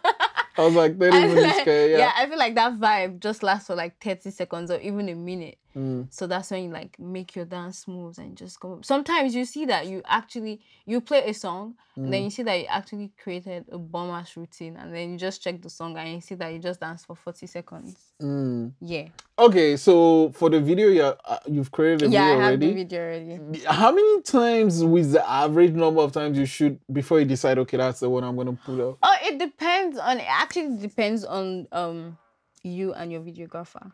I 0.55 0.65
was 0.65 0.73
like 0.75 0.97
30 0.99 1.11
minutes, 1.27 1.41
like- 1.41 1.61
okay, 1.61 1.91
yeah. 1.91 1.97
yeah 1.97 2.11
i 2.17 2.25
feel 2.27 2.37
like 2.37 2.55
that 2.55 2.73
vibe 2.79 3.19
just 3.19 3.43
lasts 3.43 3.67
for 3.67 3.75
like 3.75 4.01
30 4.03 4.31
seconds 4.31 4.71
or 4.71 4.79
even 4.79 5.07
a 5.09 5.15
minute 5.15 5.57
Mm. 5.75 6.07
so 6.11 6.27
that's 6.27 6.51
when 6.51 6.63
you 6.65 6.69
like 6.69 6.99
make 6.99 7.35
your 7.35 7.45
dance 7.45 7.87
moves 7.87 8.17
and 8.19 8.37
just 8.37 8.59
go. 8.59 8.79
Sometimes 8.83 9.33
you 9.33 9.45
see 9.45 9.65
that 9.65 9.87
you 9.87 10.01
actually 10.05 10.61
you 10.85 11.01
play 11.01 11.23
a 11.29 11.33
song 11.33 11.75
and 11.95 12.07
Mm. 12.07 12.11
then 12.11 12.23
you 12.23 12.29
see 12.29 12.43
that 12.43 12.59
you 12.59 12.65
actually 12.69 13.11
created 13.21 13.65
a 13.71 13.77
bomb 13.77 14.09
ass 14.11 14.35
routine 14.37 14.75
and 14.77 14.93
then 14.93 15.11
you 15.11 15.17
just 15.17 15.41
check 15.43 15.61
the 15.61 15.69
song 15.69 15.97
and 15.97 16.09
you 16.13 16.21
see 16.21 16.35
that 16.35 16.53
you 16.53 16.59
just 16.59 16.79
dance 16.79 17.05
for 17.05 17.15
40 17.15 17.47
seconds. 17.47 17.95
Mm. 18.21 18.71
Yeah. 18.81 19.07
Okay, 19.39 19.77
so 19.77 20.31
for 20.33 20.49
the 20.51 20.59
video, 20.59 20.89
yeah, 20.89 21.13
uh, 21.25 21.37
you've 21.47 21.71
created 21.71 22.03
a 22.09 22.11
yeah, 22.11 22.23
I 22.23 22.27
have 22.29 22.37
already. 22.43 22.67
the 22.67 22.73
video 22.73 23.01
already. 23.01 23.63
How 23.65 23.91
many 23.91 24.21
times 24.21 24.83
with 24.83 25.11
the 25.13 25.27
average 25.27 25.73
number 25.73 26.01
of 26.01 26.11
times 26.11 26.37
you 26.37 26.45
shoot 26.45 26.79
before 26.91 27.19
you 27.19 27.25
decide, 27.25 27.57
okay, 27.59 27.77
that's 27.77 27.99
the 28.01 28.09
one 28.09 28.23
I'm 28.23 28.35
gonna 28.35 28.53
put 28.53 28.79
out? 28.79 28.97
Oh, 29.01 29.15
it 29.23 29.39
depends 29.39 29.97
on 29.97 30.19
it 30.19 30.25
actually 30.29 30.77
depends 30.77 31.25
on 31.25 31.67
um 31.71 32.17
you 32.63 32.93
and 32.93 33.11
your 33.11 33.21
videographer. 33.21 33.91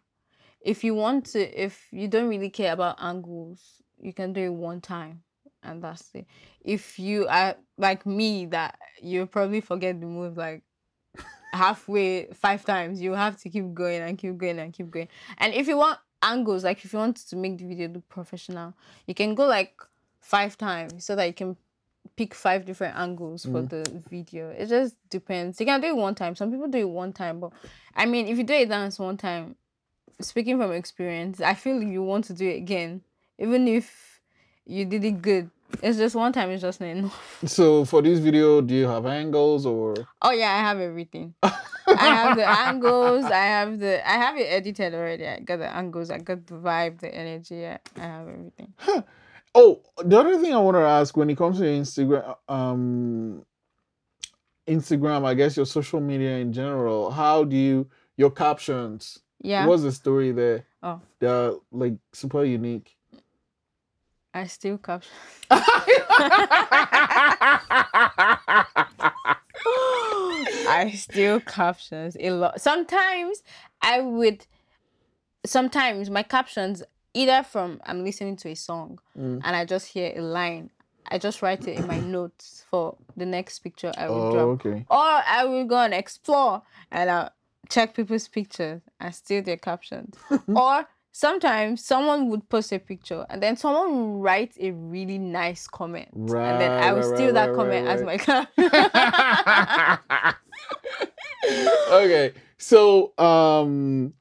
If 0.61 0.83
you 0.83 0.93
want 0.95 1.25
to 1.27 1.39
if 1.63 1.87
you 1.91 2.07
don't 2.07 2.29
really 2.29 2.49
care 2.49 2.73
about 2.73 2.97
angles, 2.99 3.81
you 3.99 4.13
can 4.13 4.33
do 4.33 4.41
it 4.41 4.53
one 4.53 4.81
time 4.81 5.23
and 5.63 5.83
that's 5.83 6.09
it. 6.13 6.25
If 6.61 6.99
you 6.99 7.27
are 7.27 7.55
like 7.77 8.05
me 8.05 8.45
that 8.47 8.77
you 9.01 9.25
probably 9.25 9.61
forget 9.61 9.99
the 9.99 10.05
move 10.07 10.37
like 10.37 10.63
halfway 11.53 12.27
five 12.33 12.63
times, 12.65 13.01
you 13.01 13.13
have 13.13 13.39
to 13.41 13.49
keep 13.49 13.73
going 13.73 14.01
and 14.01 14.17
keep 14.17 14.37
going 14.37 14.59
and 14.59 14.73
keep 14.73 14.91
going. 14.91 15.07
And 15.37 15.53
if 15.53 15.67
you 15.67 15.77
want 15.77 15.99
angles. 16.21 16.63
Like 16.63 16.83
if 16.83 16.93
you 16.93 16.99
want 16.99 17.17
to 17.17 17.35
make 17.35 17.57
the 17.57 17.65
video 17.65 17.87
look 17.89 18.07
professional, 18.09 18.73
you 19.07 19.13
can 19.13 19.35
go 19.35 19.45
like 19.45 19.79
five 20.21 20.57
times 20.57 21.05
so 21.05 21.15
that 21.15 21.25
you 21.25 21.33
can 21.33 21.55
pick 22.15 22.33
five 22.33 22.65
different 22.65 22.95
angles 22.97 23.43
for 23.43 23.61
Mm. 23.61 23.69
the 23.69 24.03
video. 24.09 24.49
It 24.49 24.67
just 24.67 24.95
depends. 25.09 25.59
You 25.59 25.65
can 25.65 25.81
do 25.81 25.87
it 25.87 25.95
one 25.95 26.15
time. 26.15 26.35
Some 26.35 26.51
people 26.51 26.67
do 26.67 26.79
it 26.79 26.89
one 26.89 27.13
time, 27.13 27.39
but 27.39 27.51
I 27.95 28.05
mean, 28.05 28.27
if 28.27 28.37
you 28.37 28.43
do 28.43 28.53
a 28.53 28.65
dance 28.65 28.99
one 28.99 29.17
time, 29.17 29.55
speaking 30.21 30.57
from 30.57 30.71
experience, 30.71 31.41
I 31.41 31.53
feel 31.53 31.81
you 31.81 32.03
want 32.03 32.25
to 32.25 32.33
do 32.33 32.47
it 32.47 32.57
again, 32.57 33.01
even 33.37 33.67
if 33.67 34.21
you 34.65 34.85
did 34.85 35.03
it 35.03 35.21
good. 35.21 35.49
It's 35.83 35.97
just 35.97 36.15
one 36.15 36.33
time. 36.33 36.49
It's 36.49 36.63
just 36.63 36.81
not 36.81 36.87
enough. 36.87 37.39
So 37.45 37.85
for 37.85 38.01
this 38.01 38.19
video, 38.19 38.59
do 38.61 38.73
you 38.73 38.87
have 38.87 39.05
angles 39.05 39.65
or? 39.65 39.95
Oh 40.21 40.31
yeah, 40.31 40.51
I 40.51 40.59
have 40.59 40.79
everything. 40.79 41.35
I 41.43 41.51
have 41.87 42.35
the 42.35 42.49
angles. 42.67 43.25
I 43.25 43.45
have 43.45 43.79
the. 43.79 44.07
I 44.07 44.13
have 44.13 44.37
it 44.37 44.47
edited 44.49 44.95
already. 44.95 45.27
I 45.27 45.39
got 45.39 45.57
the 45.57 45.73
angles. 45.73 46.09
I 46.09 46.17
got 46.17 46.47
the 46.47 46.55
vibe, 46.55 46.99
the 46.99 47.13
energy. 47.13 47.67
I, 47.67 47.79
I 47.97 48.01
have 48.01 48.27
everything. 48.27 48.73
Oh, 49.55 49.81
the 49.97 50.17
other 50.19 50.37
thing 50.37 50.53
I 50.53 50.59
want 50.59 50.75
to 50.75 50.81
ask 50.81 51.17
when 51.17 51.27
it 51.29 51.35
comes 51.35 51.57
to 51.57 51.63
Instagram, 51.63 52.35
um, 52.47 53.43
Instagram, 54.67 55.25
I 55.25 55.33
guess 55.33 55.57
your 55.57 55.65
social 55.65 55.99
media 55.99 56.37
in 56.37 56.53
general, 56.53 57.09
how 57.09 57.43
do 57.43 57.55
you 57.55 57.87
your 58.15 58.29
captions? 58.29 59.19
Yeah. 59.41 59.65
was 59.65 59.83
the 59.83 59.91
story 59.91 60.31
there? 60.31 60.65
Oh. 60.83 61.01
They're 61.19 61.53
like 61.71 61.95
super 62.13 62.43
unique. 62.43 62.95
I 64.33 64.45
still 64.47 64.77
caption. 64.77 65.11
I 70.71 70.91
still 70.95 71.39
captions 71.39 72.15
a 72.19 72.31
lot. 72.31 72.61
Sometimes 72.61 73.43
I 73.81 74.01
would. 74.01 74.45
Sometimes 75.45 76.09
my 76.09 76.23
captions 76.23 76.83
either 77.13 77.43
from 77.43 77.79
I'm 77.85 78.03
listening 78.03 78.35
to 78.37 78.49
a 78.49 78.55
song 78.55 78.99
Mm. 79.17 79.41
and 79.43 79.55
I 79.55 79.65
just 79.65 79.87
hear 79.87 80.13
a 80.15 80.21
line. 80.21 80.69
I 81.11 81.17
just 81.17 81.41
write 81.41 81.67
it 81.67 81.79
in 81.79 81.87
my 81.87 81.99
notes 82.15 82.65
for 82.69 82.95
the 83.17 83.25
next 83.25 83.59
picture 83.59 83.91
I 83.97 84.09
will 84.09 84.21
Oh, 84.27 84.31
drop. 84.31 84.47
okay. 84.65 84.85
Or 84.89 84.97
I 84.97 85.45
will 85.45 85.65
go 85.65 85.77
and 85.77 85.93
explore 85.93 86.61
and 86.91 87.09
I'll 87.09 87.31
check 87.67 87.95
people's 87.95 88.27
pictures 88.27 88.81
and 88.99 89.13
steal 89.13 89.43
their 89.43 89.57
captions. 89.57 90.15
or 90.55 90.87
sometimes 91.11 91.83
someone 91.83 92.29
would 92.29 92.47
post 92.49 92.71
a 92.71 92.79
picture 92.79 93.25
and 93.29 93.41
then 93.43 93.57
someone 93.57 93.91
will 93.91 94.19
write 94.19 94.53
a 94.59 94.71
really 94.71 95.17
nice 95.17 95.67
comment. 95.67 96.09
and 96.13 96.61
then 96.61 96.71
I 96.79 96.93
will 96.93 97.01
Right, 97.01 97.07
right, 97.07 97.13
steal 97.15 97.25
right, 97.27 97.33
that 97.33 97.49
right, 97.49 97.55
comment 97.55 97.85
right, 97.85 97.87
as 97.87 98.01
my 98.03 98.17
caption. 98.17 98.69
okay 101.91 102.33
so 102.57 103.13
um 103.17 104.13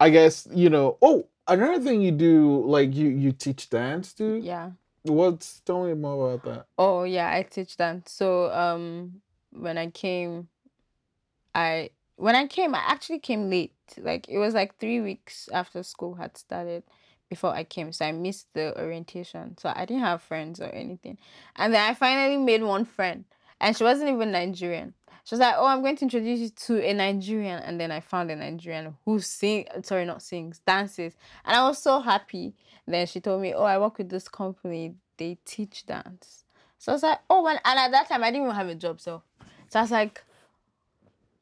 i 0.00 0.10
guess 0.10 0.48
you 0.52 0.68
know 0.70 0.98
oh 1.02 1.26
another 1.48 1.82
thing 1.82 2.00
you 2.02 2.10
do 2.10 2.62
like 2.66 2.94
you 2.94 3.08
you 3.08 3.32
teach 3.32 3.68
dance 3.70 4.12
too 4.12 4.40
yeah. 4.42 4.70
what's 5.02 5.60
tell 5.60 5.84
me 5.86 5.94
more 5.94 6.32
about 6.34 6.44
that 6.50 6.66
Oh 6.78 7.04
yeah, 7.04 7.30
I 7.30 7.42
teach 7.42 7.76
dance. 7.76 8.10
So 8.10 8.50
um 8.52 9.20
when 9.52 9.78
I 9.78 9.90
came 9.90 10.48
I 11.54 11.90
when 12.16 12.34
I 12.34 12.46
came 12.46 12.74
I 12.74 12.82
actually 12.86 13.18
came 13.18 13.50
late. 13.50 13.72
Like 13.98 14.28
it 14.28 14.38
was 14.38 14.54
like 14.54 14.78
3 14.78 15.00
weeks 15.00 15.48
after 15.52 15.82
school 15.82 16.14
had 16.14 16.36
started 16.36 16.82
before 17.28 17.50
I 17.50 17.64
came. 17.64 17.92
So 17.92 18.04
I 18.04 18.12
missed 18.12 18.52
the 18.54 18.78
orientation. 18.80 19.56
So 19.58 19.72
I 19.74 19.84
didn't 19.84 20.02
have 20.02 20.22
friends 20.22 20.60
or 20.60 20.66
anything. 20.66 21.18
And 21.56 21.72
then 21.74 21.88
I 21.88 21.94
finally 21.94 22.36
made 22.36 22.62
one 22.62 22.84
friend 22.84 23.24
and 23.60 23.76
she 23.76 23.84
wasn't 23.84 24.10
even 24.10 24.32
Nigerian. 24.32 24.94
She 25.24 25.34
was 25.34 25.40
like, 25.40 25.54
"Oh, 25.56 25.66
I'm 25.66 25.80
going 25.80 25.96
to 25.96 26.04
introduce 26.04 26.38
you 26.40 26.50
to 26.50 26.86
a 26.86 26.92
Nigerian." 26.92 27.58
And 27.60 27.80
then 27.80 27.90
I 27.90 28.00
found 28.00 28.30
a 28.30 28.36
Nigerian 28.36 28.94
who 29.04 29.20
sing 29.20 29.66
sorry, 29.82 30.04
not 30.04 30.22
sings, 30.22 30.60
dances. 30.66 31.14
And 31.46 31.56
I 31.56 31.66
was 31.66 31.78
so 31.78 32.00
happy. 32.00 32.54
Then 32.86 33.06
she 33.06 33.20
told 33.20 33.40
me, 33.40 33.54
"Oh, 33.54 33.62
I 33.64 33.78
work 33.78 33.96
with 33.96 34.10
this 34.10 34.28
company. 34.28 34.96
They 35.16 35.38
teach 35.46 35.86
dance." 35.86 36.44
So 36.78 36.92
I 36.92 36.94
was 36.94 37.02
like, 37.02 37.20
"Oh, 37.30 37.42
well," 37.42 37.58
and 37.64 37.78
at 37.78 37.90
that 37.92 38.08
time 38.08 38.22
I 38.22 38.30
didn't 38.30 38.44
even 38.44 38.54
have 38.54 38.68
a 38.68 38.74
job, 38.74 39.00
so 39.00 39.22
so 39.70 39.78
I 39.78 39.82
was 39.82 39.90
like, 39.90 40.22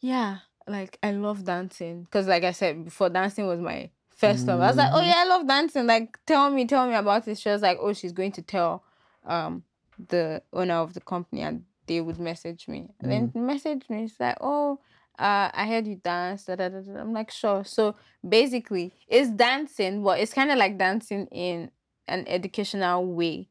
"Yeah, 0.00 0.38
like 0.66 0.98
I 1.02 1.12
love 1.12 1.44
dancing." 1.44 2.04
Because 2.04 2.26
like 2.26 2.44
I 2.44 2.52
said 2.52 2.84
before, 2.84 3.08
dancing 3.10 3.46
was 3.46 3.60
my 3.60 3.90
first 4.14 4.46
love. 4.46 4.60
I 4.60 4.68
was 4.68 4.76
like, 4.76 4.90
"Oh 4.92 5.00
Mhm. 5.00 5.06
yeah, 5.06 5.14
I 5.18 5.24
love 5.24 5.46
dancing. 5.46 5.86
Like, 5.86 6.18
tell 6.26 6.50
me, 6.50 6.66
tell 6.66 6.86
me 6.86 6.94
about 6.94 7.26
it." 7.28 7.38
She 7.38 7.48
was 7.48 7.62
like, 7.62 7.78
"Oh, 7.80 7.92
she's 7.92 8.12
going 8.12 8.32
to 8.32 8.42
tell 8.42 8.84
um 9.24 9.64
the 10.08 10.42
owner 10.52 10.74
of 10.74 10.94
the 10.94 11.00
company, 11.00 11.42
and 11.42 11.64
they 11.86 12.00
would 12.00 12.18
message 12.18 12.68
me." 12.68 12.88
And 13.00 13.10
then 13.10 13.32
message 13.34 13.88
me. 13.90 14.04
It's 14.04 14.18
like, 14.20 14.36
"Oh." 14.40 14.78
Uh, 15.18 15.50
I 15.52 15.66
heard 15.66 15.86
you 15.86 15.96
dance. 15.96 16.46
Da, 16.46 16.56
da, 16.56 16.70
da, 16.70 16.80
da. 16.80 16.98
I'm 16.98 17.12
like, 17.12 17.30
sure. 17.30 17.64
So 17.64 17.94
basically, 18.26 18.94
it's 19.06 19.28
dancing, 19.30 20.02
but 20.02 20.18
it's 20.18 20.32
kind 20.32 20.50
of 20.50 20.56
like 20.56 20.78
dancing 20.78 21.26
in 21.26 21.70
an 22.08 22.26
educational 22.26 23.04
way 23.04 23.50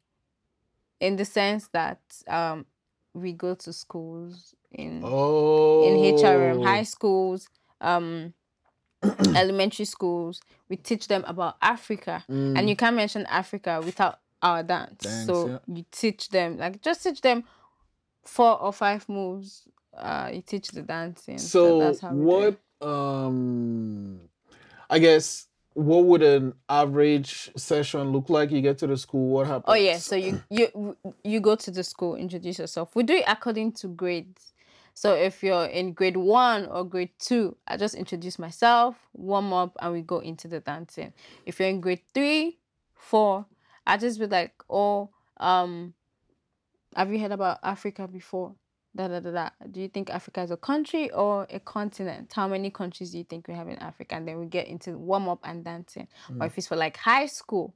in 0.99 1.15
the 1.17 1.23
sense 1.25 1.67
that 1.69 1.99
um 2.27 2.65
we 3.13 3.33
go 3.33 3.55
to 3.55 3.73
schools 3.73 4.55
in 4.71 5.01
oh 5.03 5.83
in 5.87 6.15
HRM 6.15 6.63
high 6.65 6.83
schools 6.83 7.47
um 7.81 8.33
elementary 9.35 9.85
schools 9.85 10.41
we 10.69 10.75
teach 10.77 11.07
them 11.07 11.23
about 11.27 11.55
Africa 11.61 12.23
Mm. 12.29 12.57
and 12.57 12.69
you 12.69 12.75
can't 12.75 12.95
mention 12.95 13.25
Africa 13.25 13.81
without 13.83 14.19
our 14.43 14.63
dance, 14.63 15.03
Dance, 15.03 15.25
so 15.27 15.47
yeah. 15.47 15.57
you 15.75 15.85
teach 15.91 16.29
them 16.29 16.57
like 16.57 16.81
just 16.81 17.03
teach 17.03 17.21
them 17.21 17.43
four 18.23 18.59
or 18.61 18.71
five 18.73 19.07
moves 19.09 19.67
uh 19.97 20.29
you 20.33 20.41
teach 20.41 20.69
the 20.69 20.81
dancing 20.81 21.37
so 21.37 21.79
that's 21.79 21.99
how 21.99 22.11
we 22.13 22.23
do 22.23 22.41
it. 22.43 22.57
what 22.81 22.87
um 22.87 24.21
i 24.89 24.97
guess 24.99 25.47
what 25.73 26.05
would 26.05 26.21
an 26.21 26.53
average 26.67 27.49
session 27.55 28.11
look 28.11 28.29
like 28.29 28.51
you 28.51 28.61
get 28.61 28.77
to 28.77 28.87
the 28.87 28.97
school 28.97 29.29
what 29.29 29.47
happens 29.47 29.63
Oh 29.67 29.73
yeah, 29.73 29.97
so 29.97 30.15
you 30.15 30.41
you 30.49 30.97
you 31.23 31.39
go 31.39 31.55
to 31.55 31.71
the 31.71 31.83
school, 31.83 32.15
introduce 32.15 32.59
yourself. 32.59 32.95
We 32.95 33.03
do 33.03 33.15
it 33.15 33.25
according 33.27 33.73
to 33.73 33.87
grades. 33.87 34.53
So 34.93 35.15
if 35.15 35.41
you're 35.41 35.65
in 35.65 35.93
grade 35.93 36.17
one 36.17 36.65
or 36.65 36.83
grade 36.83 37.11
two, 37.17 37.55
I 37.65 37.77
just 37.77 37.95
introduce 37.95 38.37
myself, 38.37 38.97
warm 39.13 39.53
up, 39.53 39.77
and 39.81 39.93
we 39.93 40.01
go 40.01 40.19
into 40.19 40.47
the 40.47 40.59
dancing. 40.59 41.13
If 41.45 41.59
you're 41.59 41.69
in 41.69 41.79
grade 41.79 42.01
three, 42.13 42.59
four, 42.93 43.45
I 43.87 43.97
just 43.97 44.19
be 44.19 44.27
like, 44.27 44.53
oh, 44.69 45.09
um, 45.37 45.93
have 46.95 47.11
you 47.11 47.19
heard 47.19 47.31
about 47.31 47.59
Africa 47.63 48.07
before? 48.07 48.55
Da, 48.95 49.07
da, 49.07 49.19
da, 49.21 49.31
da. 49.31 49.49
Do 49.69 49.79
you 49.79 49.87
think 49.87 50.09
Africa 50.09 50.41
is 50.41 50.51
a 50.51 50.57
country 50.57 51.09
or 51.11 51.47
a 51.49 51.59
continent? 51.59 52.31
How 52.33 52.47
many 52.47 52.69
countries 52.69 53.11
do 53.11 53.19
you 53.19 53.23
think 53.23 53.47
we 53.47 53.53
have 53.53 53.69
in 53.69 53.77
Africa? 53.77 54.15
And 54.15 54.27
then 54.27 54.37
we 54.37 54.47
get 54.47 54.67
into 54.67 54.97
warm 54.97 55.29
up 55.29 55.39
and 55.43 55.63
dancing. 55.63 56.07
Or 56.29 56.35
mm. 56.35 56.47
if 56.47 56.57
it's 56.57 56.67
for 56.67 56.75
like 56.75 56.97
high 56.97 57.27
school, 57.27 57.73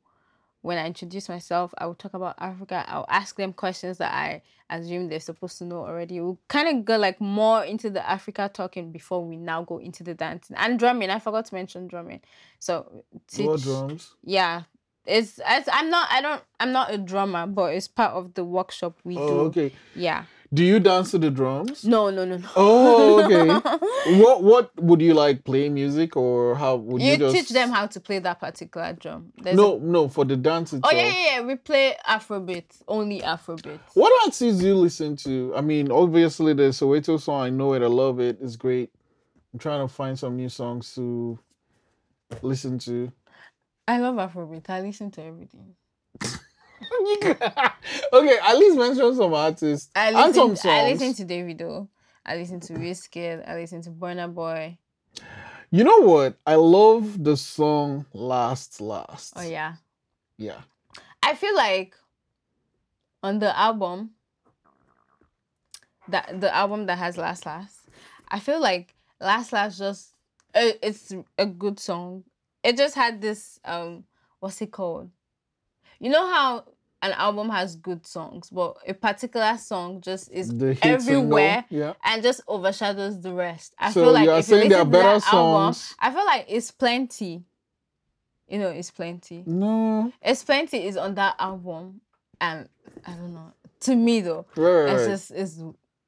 when 0.65 0.79
I 0.79 0.87
introduce 0.87 1.29
myself, 1.29 1.73
I 1.77 1.85
will 1.85 1.93
talk 1.93 2.15
about 2.15 2.35
Africa. 2.39 2.83
I'll 2.87 3.05
ask 3.07 3.35
them 3.37 3.53
questions 3.53 3.99
that 3.99 4.11
I 4.11 4.41
assume 4.69 5.09
they're 5.09 5.19
supposed 5.19 5.59
to 5.59 5.63
know 5.63 5.85
already. 5.85 6.19
We'll 6.19 6.39
kind 6.47 6.67
of 6.67 6.83
go 6.83 6.97
like 6.97 7.21
more 7.21 7.63
into 7.63 7.91
the 7.91 8.07
Africa 8.07 8.49
talking 8.51 8.91
before 8.91 9.23
we 9.23 9.37
now 9.37 9.63
go 9.63 9.77
into 9.77 10.03
the 10.03 10.15
dancing 10.15 10.57
and 10.57 10.79
drumming. 10.79 11.11
I 11.11 11.19
forgot 11.19 11.45
to 11.45 11.53
mention 11.53 11.87
drumming. 11.87 12.21
So 12.57 13.03
teach, 13.27 13.61
drums 13.61 14.15
yeah, 14.23 14.63
it's, 15.05 15.39
it's 15.47 15.69
I'm 15.71 15.91
not 15.91 16.07
I 16.11 16.21
don't 16.21 16.41
I'm 16.59 16.71
not 16.71 16.91
a 16.91 16.97
drummer, 16.97 17.45
but 17.45 17.75
it's 17.75 17.87
part 17.87 18.13
of 18.13 18.33
the 18.33 18.43
workshop 18.43 18.97
we 19.03 19.15
do. 19.15 19.21
oh 19.21 19.27
do. 19.27 19.39
okay 19.41 19.71
Yeah. 19.93 20.25
Do 20.55 20.63
you 20.63 20.79
dance 20.79 21.11
to 21.11 21.17
the 21.17 21.29
drums 21.29 21.83
No, 21.83 22.09
no, 22.09 22.25
no, 22.25 22.37
no. 22.37 22.47
Oh, 22.55 23.23
okay. 23.23 23.49
what 24.21 24.43
what 24.43 24.71
would 24.81 25.01
you 25.01 25.13
like 25.13 25.43
play 25.43 25.69
music 25.69 26.15
or 26.17 26.55
how 26.55 26.75
would 26.77 27.01
you, 27.01 27.11
you 27.11 27.17
just 27.17 27.35
teach 27.35 27.49
them 27.49 27.69
how 27.71 27.85
to 27.87 27.99
play 27.99 28.19
that 28.19 28.39
particular 28.39 28.93
drum. 28.93 29.31
There's 29.41 29.53
a- 29.53 29.61
No, 29.61 29.77
no, 29.77 30.07
for 30.09 30.25
the 30.25 30.37
dance 30.37 30.73
oh 30.73 30.79
yeah, 30.91 30.97
yeah, 31.01 31.25
yeah. 31.31 31.41
We 31.41 31.55
play 31.55 31.95
Afrobeat, 32.07 32.81
only 32.87 33.21
Afrobeat. 33.21 33.79
What 33.93 34.11
artists 34.25 34.59
do 34.59 34.65
you 34.67 34.75
listen 34.75 35.15
to? 35.17 35.53
I 35.55 35.61
mean, 35.61 35.91
obviously 35.91 36.53
the 36.53 36.69
Soweto 36.71 37.19
song, 37.19 37.41
I 37.41 37.49
know 37.49 37.73
it, 37.73 37.81
I 37.83 37.87
love 37.87 38.19
it, 38.19 38.37
it's 38.41 38.55
great. 38.55 38.89
I'm 39.53 39.59
trying 39.59 39.87
to 39.87 39.93
find 39.93 40.17
some 40.17 40.35
new 40.35 40.49
songs 40.49 40.93
to 40.95 41.39
listen 42.41 42.79
to. 42.79 43.11
I 43.87 43.99
love 43.99 44.15
Afrobeat. 44.15 44.69
I 44.69 44.81
listen 44.81 45.11
to 45.11 45.23
everything. 45.23 45.75
okay, 48.13 48.37
at 48.43 48.57
least 48.57 48.77
mention 48.77 49.15
some 49.15 49.33
artists 49.33 49.89
I 49.95 50.07
and 50.07 50.15
listen, 50.15 50.33
some 50.33 50.55
songs. 50.55 50.65
I 50.65 50.91
listen 50.91 51.13
to 51.27 51.33
Davido. 51.33 51.87
I 52.25 52.35
listen 52.35 52.59
to 52.61 52.73
Wizkid. 52.73 53.47
I 53.47 53.55
listen 53.55 53.81
to 53.83 53.91
Burna 53.91 54.33
Boy. 54.33 54.77
You 55.69 55.83
know 55.83 55.99
what? 55.99 56.37
I 56.45 56.55
love 56.55 57.23
the 57.23 57.37
song 57.37 58.05
Last 58.13 58.81
Last. 58.81 59.33
Oh 59.35 59.43
yeah. 59.43 59.75
Yeah. 60.37 60.61
I 61.21 61.35
feel 61.35 61.55
like 61.55 61.95
on 63.21 63.39
the 63.39 63.57
album 63.57 64.11
that 66.07 66.39
the 66.39 66.53
album 66.53 66.85
that 66.87 66.97
has 66.97 67.17
Last 67.17 67.45
Last, 67.45 67.89
I 68.29 68.39
feel 68.39 68.59
like 68.59 68.95
Last 69.19 69.53
Last 69.53 69.77
just 69.77 70.13
uh, 70.55 70.71
it's 70.81 71.13
a 71.37 71.45
good 71.45 71.79
song. 71.79 72.23
It 72.63 72.77
just 72.77 72.95
had 72.95 73.21
this 73.21 73.59
um 73.65 74.05
what's 74.39 74.61
it 74.61 74.71
called? 74.71 75.11
You 75.99 76.09
know 76.09 76.27
how 76.27 76.65
an 77.05 77.11
album 77.13 77.49
has 77.49 77.75
good 77.75 78.05
songs, 78.05 78.49
but 78.49 78.77
a 78.87 78.93
particular 78.93 79.57
song 79.57 80.01
just 80.01 80.31
is 80.31 80.49
The 80.49 80.77
everywhere 80.81 81.65
Single. 81.69 81.87
Yeah. 81.87 81.93
and 82.03 82.23
just 82.23 82.41
overshadows 82.47 83.19
the 83.21 83.33
rest. 83.33 83.73
I 83.77 83.91
So 83.91 84.03
feel 84.03 84.11
like 84.13 84.25
you 84.25 84.31
are 84.31 84.39
if 84.39 84.47
you 84.49 84.55
saying 84.55 84.69
there 84.69 84.79
are 84.81 84.85
better 84.85 85.19
that 85.19 85.33
album, 85.33 85.73
songs? 85.73 85.95
I 85.99 86.11
feel 86.11 86.25
like 86.25 86.45
it's 86.47 86.71
plenty. 86.71 87.43
You 88.47 88.59
know, 88.59 88.69
it's 88.69 88.91
plenty. 88.91 89.43
No. 89.45 90.11
It's 90.21 90.43
plenty 90.43 90.85
is 90.85 90.97
on 90.97 91.15
that 91.15 91.35
album, 91.39 92.01
and 92.39 92.69
I 93.05 93.11
don't 93.13 93.33
know. 93.33 93.53
To 93.81 93.95
me 93.95 94.21
though, 94.21 94.45
Right, 94.55 94.89
it's 94.93 95.01
right. 95.01 95.09
just 95.09 95.31
it's 95.31 95.59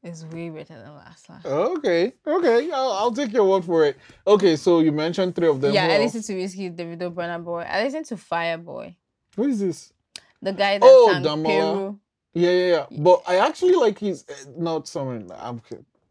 it's 0.03 0.23
way 0.25 0.49
better 0.49 0.75
than 0.79 0.95
last 0.95 1.29
last. 1.29 1.45
Okay, 1.45 2.13
okay, 2.25 2.71
I'll, 2.71 2.91
I'll 2.93 3.11
take 3.11 3.33
your 3.33 3.43
word 3.49 3.65
for 3.65 3.85
it. 3.85 3.97
Okay, 4.25 4.55
so 4.55 4.79
you 4.79 4.91
mentioned 4.91 5.35
three 5.35 5.47
of 5.47 5.59
them. 5.61 5.73
yeah, 5.73 5.85
Who 5.87 5.91
I 5.91 5.95
else? 6.03 6.13
listen 6.15 6.35
to 6.35 6.41
Wizkid, 6.41 6.75
Davido, 6.77 7.13
Burna 7.13 7.43
Boy. 7.43 7.65
I 7.69 7.83
listened 7.83 8.05
to 8.07 8.15
Fireboy, 8.15 8.95
Who 9.35 9.43
is 9.45 9.59
this? 9.59 9.91
The 10.41 10.53
guy 10.53 10.77
that 10.77 10.83
Oh, 10.87 11.09
sang 11.11 11.23
Damola. 11.23 11.45
Peru. 11.73 11.99
Yeah, 12.33 12.51
yeah, 12.51 12.67
yeah. 12.67 12.85
But 12.91 13.23
I 13.27 13.37
actually 13.37 13.73
like 13.75 13.97
his 13.99 14.23
uh, 14.29 14.33
not 14.57 14.87
someone. 14.87 15.31
I'm 15.35 15.61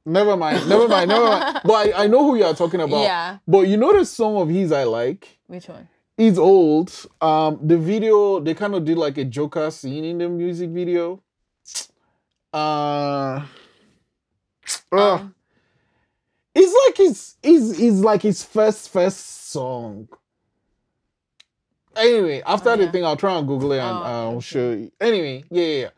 never 0.05 0.37
mind, 0.37 0.69
never 0.69 0.89
mind, 0.89 1.09
never 1.09 1.25
mind. 1.27 1.61
But 1.65 1.73
I, 1.95 2.05
I 2.05 2.07
know 2.09 2.25
who 2.25 2.37
you 2.37 2.45
are 2.45 2.55
talking 2.55 2.81
about. 2.81 3.03
Yeah, 3.03 3.39
But 3.47 3.69
you 3.69 3.77
know 3.77 4.03
some 4.05 4.37
of 4.37 4.49
his 4.49 4.73
I 4.73 4.85
like. 4.85 5.39
which 5.47 5.69
one? 5.69 5.89
It's 6.19 6.39
old. 6.39 6.91
Um, 7.21 7.59
the 7.63 7.77
video 7.77 8.41
they 8.41 8.55
kind 8.55 8.75
of 8.75 8.85
did 8.85 8.97
like 8.97 9.19
a 9.19 9.25
Joker 9.25 9.71
scene 9.71 10.05
in 10.05 10.19
the 10.19 10.29
music 10.29 10.71
video. 10.71 11.23
Uh, 12.53 13.45
ugh. 14.93 15.21
Um, 15.21 15.35
it's 16.55 16.75
like 16.87 16.97
his, 16.97 17.35
his, 17.43 17.79
it's 17.79 17.97
like 17.99 18.23
his 18.23 18.43
first 18.43 18.89
first 18.89 19.51
song. 19.51 20.09
Anyway, 21.97 22.43
after 22.47 22.71
Oh, 22.71 22.77
the 22.77 22.91
thing, 22.91 23.05
I'll 23.05 23.17
try 23.17 23.39
and 23.39 23.47
Google 23.47 23.73
it 23.73 23.79
and 23.79 23.99
Oh, 23.99 24.03
I'll 24.03 24.29
okay. 24.37 24.41
show 24.41 24.71
you. 24.73 24.93
Anyway, 25.01 25.45
yeah, 25.51 25.65
yeah, 25.65 25.81
yeah. 25.83 25.89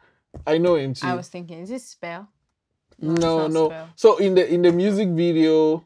I 0.46 0.58
know 0.58 0.76
him 0.76 0.94
too. 0.94 1.06
I 1.06 1.14
was 1.14 1.28
thinking, 1.28 1.58
is 1.61 1.68
this 1.68 1.87
spell? 1.87 2.28
it's 2.90 3.00
no, 3.00 3.48
no. 3.48 3.66
Spell. 3.68 3.88
So 3.96 4.16
in 4.18 4.34
the 4.34 4.52
in 4.52 4.62
the 4.62 4.72
music 4.72 5.08
video, 5.08 5.84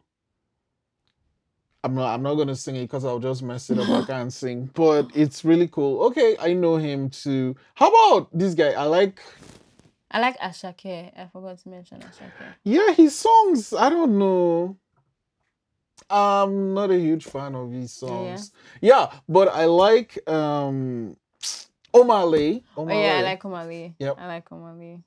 I'm 1.85 1.95
not 1.95 2.15
I'm 2.15 2.23
not 2.23 2.35
gonna 2.35 2.55
sing 2.57 2.77
it 2.77 2.83
because 2.83 3.05
I'll 3.05 3.19
just 3.19 3.43
mess 3.43 3.71
it 3.71 3.79
up. 3.79 3.89
I 3.89 4.03
can't 4.07 4.33
sing, 4.33 4.71
but 4.75 5.11
it's 5.15 5.45
really 5.45 5.69
cool. 5.69 6.03
Okay, 6.07 6.37
I 6.41 6.53
know 6.53 6.77
him 6.77 7.11
too. 7.11 7.57
How 7.75 7.89
about 7.89 8.29
this 8.37 8.55
guy? 8.55 8.73
I 8.73 8.85
like 8.85 9.21
I 10.11 10.21
like 10.21 10.39
Asake. 10.39 11.11
I 11.19 11.27
forgot 11.33 11.59
to 11.59 11.69
mention 11.69 11.99
Asake. 12.01 12.31
yeah 12.65 12.93
his 12.93 13.19
songs. 13.19 13.73
I 13.73 13.89
don't 13.89 14.19
know. 14.19 14.77
I'm 16.13 16.75
not 16.75 16.91
a 16.91 16.99
huge 16.99 17.25
fan 17.25 17.55
of 17.55 17.73
his 17.73 17.93
songs. 17.93 18.53
Yeah, 18.81 19.11
but 19.29 19.49
I 19.49 19.65
like 19.65 20.19
um 20.29 21.17
Omah 21.95 22.31
Lay. 22.31 22.63
Oh 22.77 22.87
yeah, 22.89 23.19
I 23.19 23.23
like 23.23 23.43
Omah 23.43 23.67
Lay. 23.67 23.95
Yep. 23.99 24.17
I 24.19 24.27
like 24.27 24.49
Omah 24.51 24.79
Lay. 24.79 25.01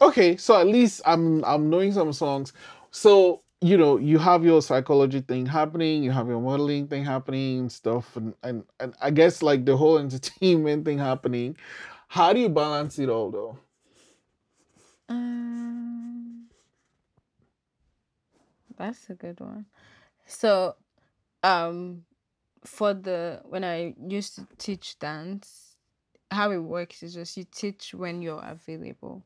Okay, 0.00 0.36
so 0.36 0.60
at 0.60 0.66
least 0.66 1.00
I'm 1.06 1.44
I'm 1.44 1.70
knowing 1.70 1.92
some 1.92 2.12
songs. 2.12 2.52
So 2.90 3.42
you 3.62 3.78
know, 3.78 3.96
you 3.96 4.18
have 4.18 4.44
your 4.44 4.60
psychology 4.60 5.22
thing 5.22 5.46
happening, 5.46 6.02
you 6.04 6.10
have 6.10 6.28
your 6.28 6.40
modeling 6.40 6.86
thing 6.88 7.04
happening, 7.04 7.60
and 7.60 7.72
stuff, 7.72 8.16
and 8.16 8.34
and 8.42 8.64
and 8.80 8.94
I 9.00 9.10
guess 9.10 9.42
like 9.42 9.64
the 9.64 9.76
whole 9.76 9.98
entertainment 10.04 10.84
thing 10.84 10.98
happening. 10.98 11.56
How 12.08 12.32
do 12.32 12.40
you 12.40 12.48
balance 12.48 12.98
it 12.98 13.08
all 13.08 13.30
though? 13.30 13.58
Um, 15.08 16.48
that's 18.76 19.08
a 19.10 19.14
good 19.14 19.40
one. 19.40 19.66
So, 20.26 20.74
um, 21.42 22.04
for 22.64 22.92
the 22.94 23.40
when 23.44 23.64
I 23.64 23.94
used 24.08 24.34
to 24.36 24.46
teach 24.58 24.98
dance, 24.98 25.76
how 26.30 26.50
it 26.50 26.58
works 26.58 27.02
is 27.02 27.14
just 27.14 27.36
you 27.36 27.46
teach 27.50 27.94
when 27.94 28.20
you're 28.22 28.42
available. 28.44 29.22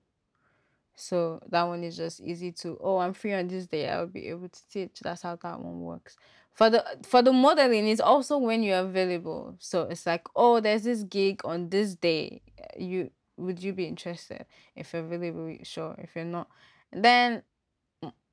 So 0.94 1.40
that 1.48 1.62
one 1.62 1.82
is 1.82 1.96
just 1.96 2.20
easy 2.20 2.52
to. 2.52 2.78
Oh, 2.82 2.98
I'm 2.98 3.14
free 3.14 3.32
on 3.32 3.48
this 3.48 3.66
day. 3.66 3.88
I'll 3.88 4.06
be 4.06 4.28
able 4.28 4.50
to 4.50 4.68
teach. 4.70 5.00
That's 5.00 5.22
how 5.22 5.36
that 5.36 5.60
one 5.60 5.80
works. 5.80 6.16
For 6.52 6.68
the 6.68 6.84
for 7.02 7.22
the 7.22 7.32
modeling, 7.32 7.88
it's 7.88 8.02
also 8.02 8.36
when 8.36 8.62
you're 8.62 8.80
available. 8.80 9.56
So 9.58 9.82
it's 9.82 10.04
like, 10.04 10.26
oh, 10.36 10.60
there's 10.60 10.82
this 10.82 11.04
gig 11.04 11.40
on 11.44 11.70
this 11.70 11.94
day. 11.94 12.42
You 12.78 13.10
would 13.38 13.62
you 13.62 13.72
be 13.72 13.86
interested? 13.86 14.44
If 14.76 14.92
you're 14.92 15.02
available, 15.02 15.56
sure. 15.62 15.94
If 15.98 16.14
you're 16.14 16.24
not, 16.26 16.48
then 16.92 17.42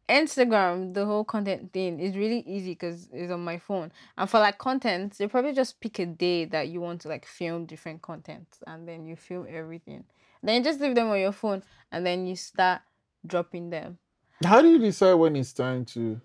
Instagram, 0.10 0.93
the 0.93 1.06
whole 1.06 1.24
content 1.24 1.74
thing 1.74 2.00
is 2.00 2.15
really 2.15 2.39
easy 2.48 2.72
because 2.72 3.10
it's 3.12 3.32
on 3.32 3.43
my 3.43 3.58
phone. 3.58 3.91
And 4.17 4.30
for 4.30 4.39
like 4.39 4.58
content, 4.58 5.15
you 5.20 5.28
probably 5.28 5.54
just 5.54 5.80
pick 5.82 6.00
a 6.00 6.06
day 6.06 6.46
that 6.46 6.70
you 6.70 6.80
want 6.80 7.02
to 7.02 7.10
like 7.10 7.26
film 7.26 7.65
different 7.65 8.02
content 8.02 8.48
and 8.65 8.88
then 8.88 9.06
you 9.06 9.15
film 9.15 9.48
everything. 9.50 10.06
Then 10.41 10.56
you 10.56 10.63
just 10.63 10.80
leave 10.80 10.96
them 10.96 11.10
on 11.10 11.20
your 11.20 11.32
phone 11.34 11.63
and 11.91 12.06
then 12.06 12.26
you 12.26 12.36
start 12.36 12.82
dropping 13.26 13.70
them. 13.70 13.98
How 14.43 14.62
do 14.62 14.70
you 14.70 14.80
decide 14.80 15.15
when 15.15 15.36
it's 15.36 15.52
time 15.52 15.84
to? 15.86 16.22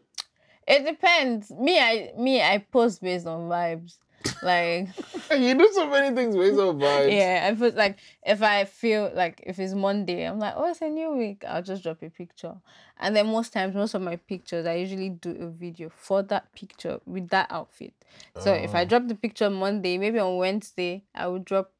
It 0.66 0.84
depends. 0.84 1.50
Me, 1.50 1.80
I 1.80 2.12
me, 2.16 2.40
I 2.40 2.58
post 2.58 3.02
based 3.02 3.26
on 3.26 3.48
vibes. 3.48 3.96
Like 4.42 4.88
You 5.30 5.54
do 5.56 5.68
so 5.72 5.88
many 5.88 6.14
things 6.14 6.36
based 6.36 6.58
on 6.58 6.78
vibes. 6.78 7.12
yeah, 7.12 7.48
I 7.50 7.54
put 7.54 7.74
like 7.76 7.98
if 8.24 8.42
I 8.42 8.64
feel 8.64 9.10
like 9.14 9.42
if 9.46 9.58
it's 9.58 9.72
Monday, 9.74 10.24
I'm 10.24 10.38
like, 10.38 10.54
oh, 10.56 10.68
it's 10.70 10.82
a 10.82 10.88
new 10.88 11.12
week. 11.16 11.44
I'll 11.48 11.62
just 11.62 11.82
drop 11.82 12.02
a 12.02 12.10
picture, 12.10 12.54
and 12.98 13.16
then 13.16 13.26
most 13.28 13.52
times, 13.52 13.74
most 13.74 13.94
of 13.94 14.02
my 14.02 14.16
pictures, 14.16 14.66
I 14.66 14.74
usually 14.74 15.10
do 15.10 15.30
a 15.40 15.48
video 15.48 15.90
for 15.96 16.22
that 16.24 16.52
picture 16.54 17.00
with 17.06 17.28
that 17.28 17.46
outfit. 17.50 17.94
So 18.40 18.52
if 18.52 18.74
I 18.74 18.82
Oh. 18.82 18.88
drop 18.88 19.06
the 19.08 19.14
picture 19.14 19.48
Monday, 19.48 19.96
maybe 19.96 20.18
on 20.18 20.36
Wednesday, 20.36 21.04
I 21.14 21.28
will 21.28 21.38
drop 21.38 21.72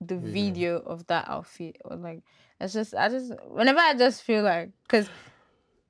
the 0.00 0.16
Video. 0.16 0.32
video 0.32 0.76
of 0.86 1.06
that 1.08 1.28
outfit 1.28 1.76
or 1.84 1.94
like 1.94 2.22
it's 2.58 2.72
just 2.72 2.94
I 2.94 3.10
just 3.10 3.32
whenever 3.48 3.78
I 3.80 3.92
just 3.94 4.22
feel 4.22 4.42
like 4.42 4.70
because 4.84 5.10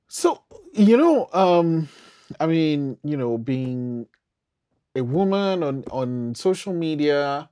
So 0.09 0.41
you 0.73 0.97
know, 0.97 1.27
um, 1.33 1.87
I 2.39 2.47
mean, 2.47 2.97
you 3.03 3.15
know, 3.17 3.37
being 3.37 4.07
a 4.95 5.03
woman 5.03 5.63
on 5.63 5.83
on 5.91 6.35
social 6.35 6.73
media, 6.73 7.49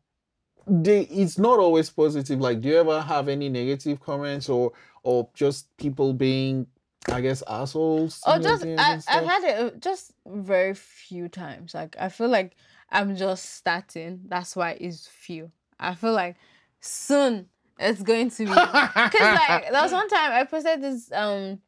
they 0.68 1.02
it's 1.02 1.38
not 1.38 1.60
always 1.60 1.90
positive. 1.90 2.40
Like, 2.40 2.62
do 2.62 2.70
you 2.70 2.78
ever 2.78 3.02
have 3.02 3.28
any 3.28 3.50
negative 3.50 4.00
comments 4.00 4.50
or 4.50 4.74
or 5.04 5.30
just 5.34 5.76
people 5.78 6.14
being, 6.14 6.68
I 7.10 7.22
guess, 7.22 7.44
assholes? 7.48 8.22
Oh, 8.26 8.40
just 8.40 8.66
I, 8.66 9.00
i've 9.08 9.26
had 9.26 9.44
it 9.44 9.60
uh, 9.60 9.78
just 9.80 10.12
very 10.26 10.74
few 10.74 11.28
times. 11.30 11.74
Like 11.74 11.96
I 12.00 12.10
feel 12.10 12.30
like 12.30 12.56
I'm 12.90 13.16
just 13.16 13.56
starting. 13.56 14.22
That's 14.28 14.56
why 14.56 14.72
it's 14.80 15.08
few. 15.08 15.52
I 15.80 15.96
feel 15.96 16.14
like 16.14 16.36
soon 16.82 17.48
it's 17.80 18.02
going 18.04 18.30
to 18.30 18.38
be 18.44 18.50
because 18.52 18.90
like 19.22 19.72
there 19.72 19.82
was 19.82 19.92
one 19.94 20.10
time 20.10 20.32
I 20.34 20.44
posted 20.44 20.82
this 20.82 21.12
um 21.14 21.60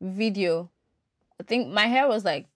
video. 0.00 0.70
I 1.40 1.42
think 1.42 1.72
my 1.72 1.86
hair 1.86 2.08
was 2.08 2.24
like 2.24 2.46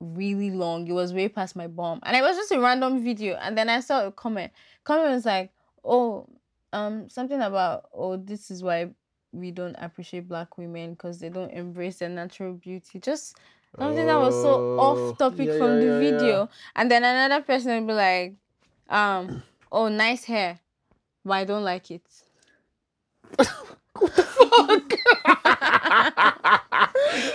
really 0.00 0.50
long. 0.50 0.86
It 0.88 0.92
was 0.92 1.12
way 1.12 1.28
past 1.28 1.56
my 1.56 1.66
bum, 1.66 2.00
and 2.04 2.16
it 2.16 2.22
was 2.22 2.36
just 2.36 2.52
a 2.52 2.60
random 2.60 3.02
video. 3.02 3.36
And 3.36 3.56
then 3.56 3.68
I 3.68 3.80
saw 3.80 4.06
a 4.06 4.12
comment. 4.12 4.52
Comment 4.84 5.10
was 5.10 5.24
like, 5.26 5.50
"Oh, 5.84 6.26
um, 6.72 7.08
something 7.08 7.40
about 7.40 7.88
oh, 7.92 8.16
this 8.16 8.50
is 8.50 8.62
why." 8.62 8.90
We 9.32 9.50
don't 9.50 9.74
appreciate 9.80 10.28
black 10.28 10.58
women 10.58 10.92
because 10.92 11.18
they 11.18 11.28
don't 11.28 11.50
embrace 11.50 11.96
their 11.98 12.08
natural 12.08 12.52
beauty. 12.52 13.00
Just 13.00 13.36
something 13.76 14.06
that 14.06 14.20
was 14.20 14.32
so 14.32 14.78
Oh, 14.78 14.78
off 15.10 15.18
topic 15.18 15.48
yeah, 15.48 15.58
from 15.58 15.70
yeah, 15.72 15.80
the 15.80 15.86
yeah. 15.86 15.98
video. 15.98 16.48
And 16.76 16.88
then 16.88 17.02
another 17.02 17.42
person 17.42 17.74
would 17.74 17.88
be 17.88 17.94
like, 17.94 18.34
um, 18.88 19.42
oh, 19.72 19.88
nice 19.88 20.22
hair, 20.22 20.60
but 21.24 21.32
I 21.32 21.44
don't 21.46 21.64
like 21.64 21.90
it. 21.90 22.06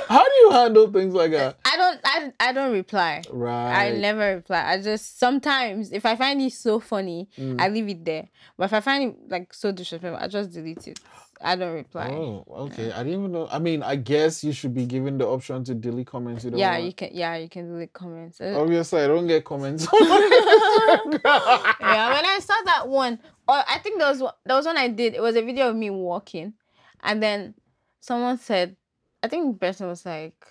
How 0.09 0.23
do 0.23 0.35
you 0.41 0.49
handle 0.51 0.91
things 0.91 1.13
like 1.13 1.31
that? 1.31 1.57
I 1.65 1.77
don't 1.77 1.99
I, 2.03 2.33
I 2.39 2.51
don't 2.53 2.73
reply. 2.73 3.21
Right. 3.31 3.87
I 3.87 3.91
never 3.91 4.35
reply. 4.35 4.63
I 4.65 4.81
just 4.81 5.19
sometimes 5.19 5.91
if 5.91 6.05
I 6.05 6.15
find 6.15 6.41
it 6.41 6.53
so 6.53 6.79
funny, 6.79 7.29
Mm. 7.37 7.59
I 7.61 7.67
leave 7.69 7.87
it 7.89 8.03
there. 8.05 8.27
But 8.57 8.65
if 8.65 8.73
I 8.73 8.79
find 8.81 9.11
it 9.11 9.15
like 9.29 9.53
so 9.53 9.71
disrespectful, 9.71 10.19
I 10.21 10.27
just 10.27 10.51
delete 10.51 10.87
it. 10.87 10.99
I 11.41 11.55
don't 11.55 11.73
reply. 11.73 12.09
Oh, 12.11 12.43
okay. 12.49 12.91
I 12.91 12.97
didn't 13.03 13.19
even 13.19 13.31
know. 13.31 13.47
I 13.49 13.59
mean, 13.59 13.81
I 13.81 13.95
guess 13.95 14.43
you 14.43 14.51
should 14.51 14.73
be 14.73 14.85
given 14.85 15.17
the 15.17 15.25
option 15.25 15.63
to 15.65 15.73
delete 15.73 16.07
comments. 16.07 16.43
You 16.43 16.51
don't 16.51 16.59
yeah, 16.59 16.73
want. 16.73 16.83
you 16.83 16.93
can 16.93 17.09
yeah, 17.13 17.35
you 17.37 17.47
can 17.47 17.71
delete 17.71 17.93
comments. 17.93 18.41
Uh, 18.41 18.59
Obviously, 18.59 19.01
I 19.01 19.07
don't 19.07 19.25
get 19.25 19.45
comments. 19.45 19.87
yeah, 19.93 20.09
when 21.05 22.25
I 22.25 22.39
saw 22.43 22.55
that 22.65 22.87
one, 22.87 23.19
or 23.47 23.55
I 23.55 23.79
think 23.81 23.99
there 23.99 24.09
was 24.09 24.19
there 24.45 24.57
was 24.57 24.65
one 24.65 24.77
I 24.77 24.89
did. 24.89 25.13
It 25.13 25.21
was 25.21 25.37
a 25.37 25.41
video 25.41 25.69
of 25.69 25.77
me 25.77 25.89
walking, 25.89 26.53
and 27.01 27.23
then 27.23 27.53
someone 28.01 28.37
said, 28.37 28.75
I 29.23 29.29
think 29.29 29.53
the 29.53 29.59
person 29.65 29.87
was 29.87 30.05
like, 30.05 30.45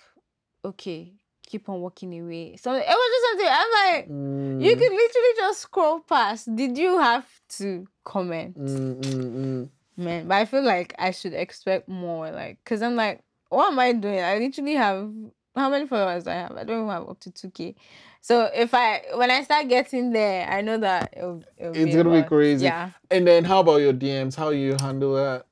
"Okay, 0.65 1.13
keep 1.45 1.69
on 1.69 1.81
walking 1.81 2.19
away." 2.19 2.55
So 2.57 2.73
it 2.73 2.83
was 2.87 3.11
just 3.13 3.25
something. 3.29 3.47
I'm 3.47 3.93
like, 3.93 4.09
Mm, 4.09 4.63
you 4.63 4.75
could 4.75 4.91
literally 4.91 5.33
just 5.37 5.59
scroll 5.61 5.99
past. 5.99 6.55
Did 6.55 6.79
you 6.79 6.97
have 6.97 7.27
to 7.59 7.87
comment, 8.03 8.57
mm, 8.57 8.95
mm, 8.95 9.35
mm. 9.35 9.69
Man? 9.99 10.27
But 10.27 10.35
I 10.35 10.45
feel 10.45 10.63
like 10.63 10.93
I 10.97 11.11
should 11.11 11.33
expect 11.33 11.87
more, 11.87 12.31
like, 12.31 12.57
cause 12.65 12.81
I'm 12.81 12.95
like, 12.95 13.21
what 13.49 13.71
am 13.71 13.79
I 13.79 13.93
doing? 13.93 14.19
I 14.21 14.37
literally 14.37 14.75
have 14.75 15.11
how 15.55 15.69
many 15.69 15.87
followers 15.87 16.23
do 16.23 16.29
I 16.31 16.35
have? 16.35 16.51
I 16.51 16.63
don't 16.63 16.77
even 16.83 16.89
have 16.89 17.09
up 17.09 17.19
to 17.21 17.31
two 17.31 17.49
k. 17.49 17.75
So 18.21 18.49
if 18.53 18.73
I 18.73 19.03
when 19.15 19.31
I 19.31 19.43
start 19.43 19.67
getting 19.67 20.11
there, 20.11 20.47
I 20.47 20.61
know 20.61 20.77
that 20.77 21.13
it'll, 21.15 21.43
it'll 21.57 21.75
It's 21.75 21.95
a 21.95 22.03
gonna 22.03 22.21
be 22.21 22.27
crazy. 22.27 22.65
Yeah, 22.65 22.91
And 23.11 23.27
then, 23.27 23.43
how 23.43 23.59
about 23.59 23.77
your 23.77 23.93
DMs? 23.93 24.35
How 24.35 24.49
you 24.49 24.75
handle 24.79 25.15
that? 25.15 25.45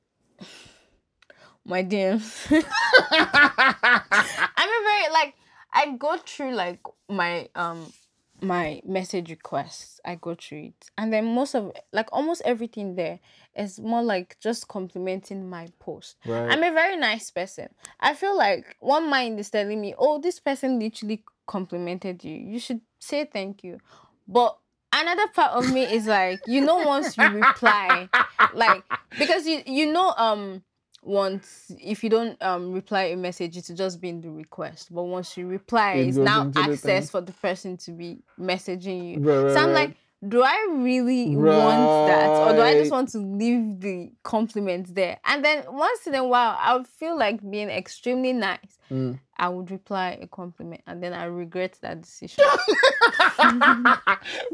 my 1.64 1.84
DMs. 1.84 2.46
I'm 3.10 4.68
a 4.68 4.82
very 4.84 5.12
like 5.12 5.34
I 5.72 5.96
go 5.98 6.16
through 6.16 6.54
like 6.54 6.80
my 7.08 7.48
um 7.54 7.92
my 8.40 8.80
message 8.84 9.30
requests. 9.30 10.00
I 10.04 10.14
go 10.16 10.34
through 10.34 10.66
it. 10.66 10.90
And 10.96 11.12
then 11.12 11.34
most 11.34 11.54
of 11.54 11.72
like 11.92 12.08
almost 12.12 12.42
everything 12.44 12.94
there 12.94 13.20
is 13.56 13.80
more 13.80 14.02
like 14.02 14.36
just 14.40 14.68
complimenting 14.68 15.48
my 15.48 15.68
post. 15.78 16.16
Right. 16.26 16.50
I'm 16.50 16.62
a 16.62 16.72
very 16.72 16.96
nice 16.96 17.30
person. 17.30 17.68
I 18.00 18.14
feel 18.14 18.36
like 18.36 18.76
one 18.80 19.10
mind 19.10 19.40
is 19.40 19.50
telling 19.50 19.80
me, 19.80 19.94
oh, 19.98 20.20
this 20.20 20.38
person 20.40 20.78
literally 20.78 21.24
complimented 21.46 22.24
you. 22.24 22.36
You 22.36 22.58
should 22.58 22.80
say 23.00 23.24
thank 23.24 23.64
you. 23.64 23.78
But 24.26 24.56
another 24.92 25.28
part 25.28 25.52
of 25.52 25.72
me 25.72 25.82
is 25.82 26.06
like, 26.06 26.40
you 26.46 26.60
know, 26.60 26.76
once 26.78 27.16
you 27.16 27.24
reply, 27.28 28.08
like 28.54 28.84
because 29.18 29.46
you 29.46 29.62
you 29.66 29.92
know 29.92 30.14
um 30.16 30.62
once 31.02 31.70
if 31.80 32.02
you 32.02 32.10
don't 32.10 32.40
um 32.42 32.72
reply 32.72 33.04
a 33.04 33.16
message 33.16 33.56
it's 33.56 33.68
just 33.68 34.00
been 34.00 34.20
the 34.20 34.30
request. 34.30 34.92
But 34.92 35.04
once 35.04 35.36
you 35.36 35.46
reply 35.46 35.94
It 35.94 36.08
it's 36.08 36.16
now 36.16 36.42
into 36.42 36.60
the 36.60 36.72
access 36.72 37.10
for 37.10 37.20
the 37.20 37.32
person 37.32 37.76
to 37.78 37.92
be 37.92 38.18
messaging 38.38 39.12
you. 39.12 39.20
Right, 39.20 39.44
right, 39.44 39.54
so 39.54 39.60
i'm 39.60 39.72
like 39.72 39.96
do 40.28 40.42
i 40.42 40.66
really 40.72 41.36
want 41.36 42.08
that? 42.08 42.28
Or 42.28 42.52
do 42.52 42.60
i 42.60 42.74
just 42.74 42.90
want 42.90 43.08
to 43.10 43.18
leave 43.18 43.80
the 43.80 44.10
compliment 44.24 44.92
there? 44.92 45.16
And 45.24 45.44
then 45.44 45.64
once 45.68 46.06
in 46.06 46.14
a 46.14 46.26
while 46.26 46.56
i 46.60 46.76
would 46.76 46.88
feel 46.88 47.16
like 47.16 47.48
being 47.48 47.70
extremely 47.70 48.32
nice. 48.32 48.78
Mm. 48.90 49.20
i 49.36 49.48
would 49.48 49.70
reply 49.70 50.18
a 50.20 50.26
compliment 50.26 50.82
and 50.86 51.02
then 51.02 51.12
i 51.12 51.24
regret 51.24 51.78
that 51.82 52.02
decision. 52.02 52.44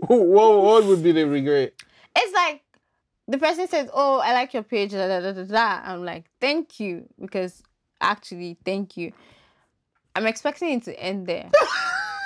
What, 0.06 0.62
what 0.62 0.84
would 0.84 1.02
be 1.02 1.12
the 1.12 1.24
regret? 1.26 1.72
it's 2.16 2.34
like 2.34 2.62
the 3.28 3.38
person 3.38 3.68
says, 3.68 3.88
"Oh, 3.92 4.18
I 4.18 4.32
like 4.32 4.54
your 4.54 4.62
page." 4.62 4.92
Da, 4.92 5.08
da, 5.08 5.20
da, 5.20 5.32
da, 5.32 5.44
da. 5.44 5.80
I'm 5.84 6.04
like, 6.04 6.26
"Thank 6.40 6.80
you," 6.80 7.08
because 7.20 7.62
actually, 8.00 8.58
thank 8.64 8.96
you. 8.96 9.12
I'm 10.16 10.26
expecting 10.26 10.70
it 10.78 10.84
to 10.84 10.98
end 10.98 11.26
there. 11.26 11.50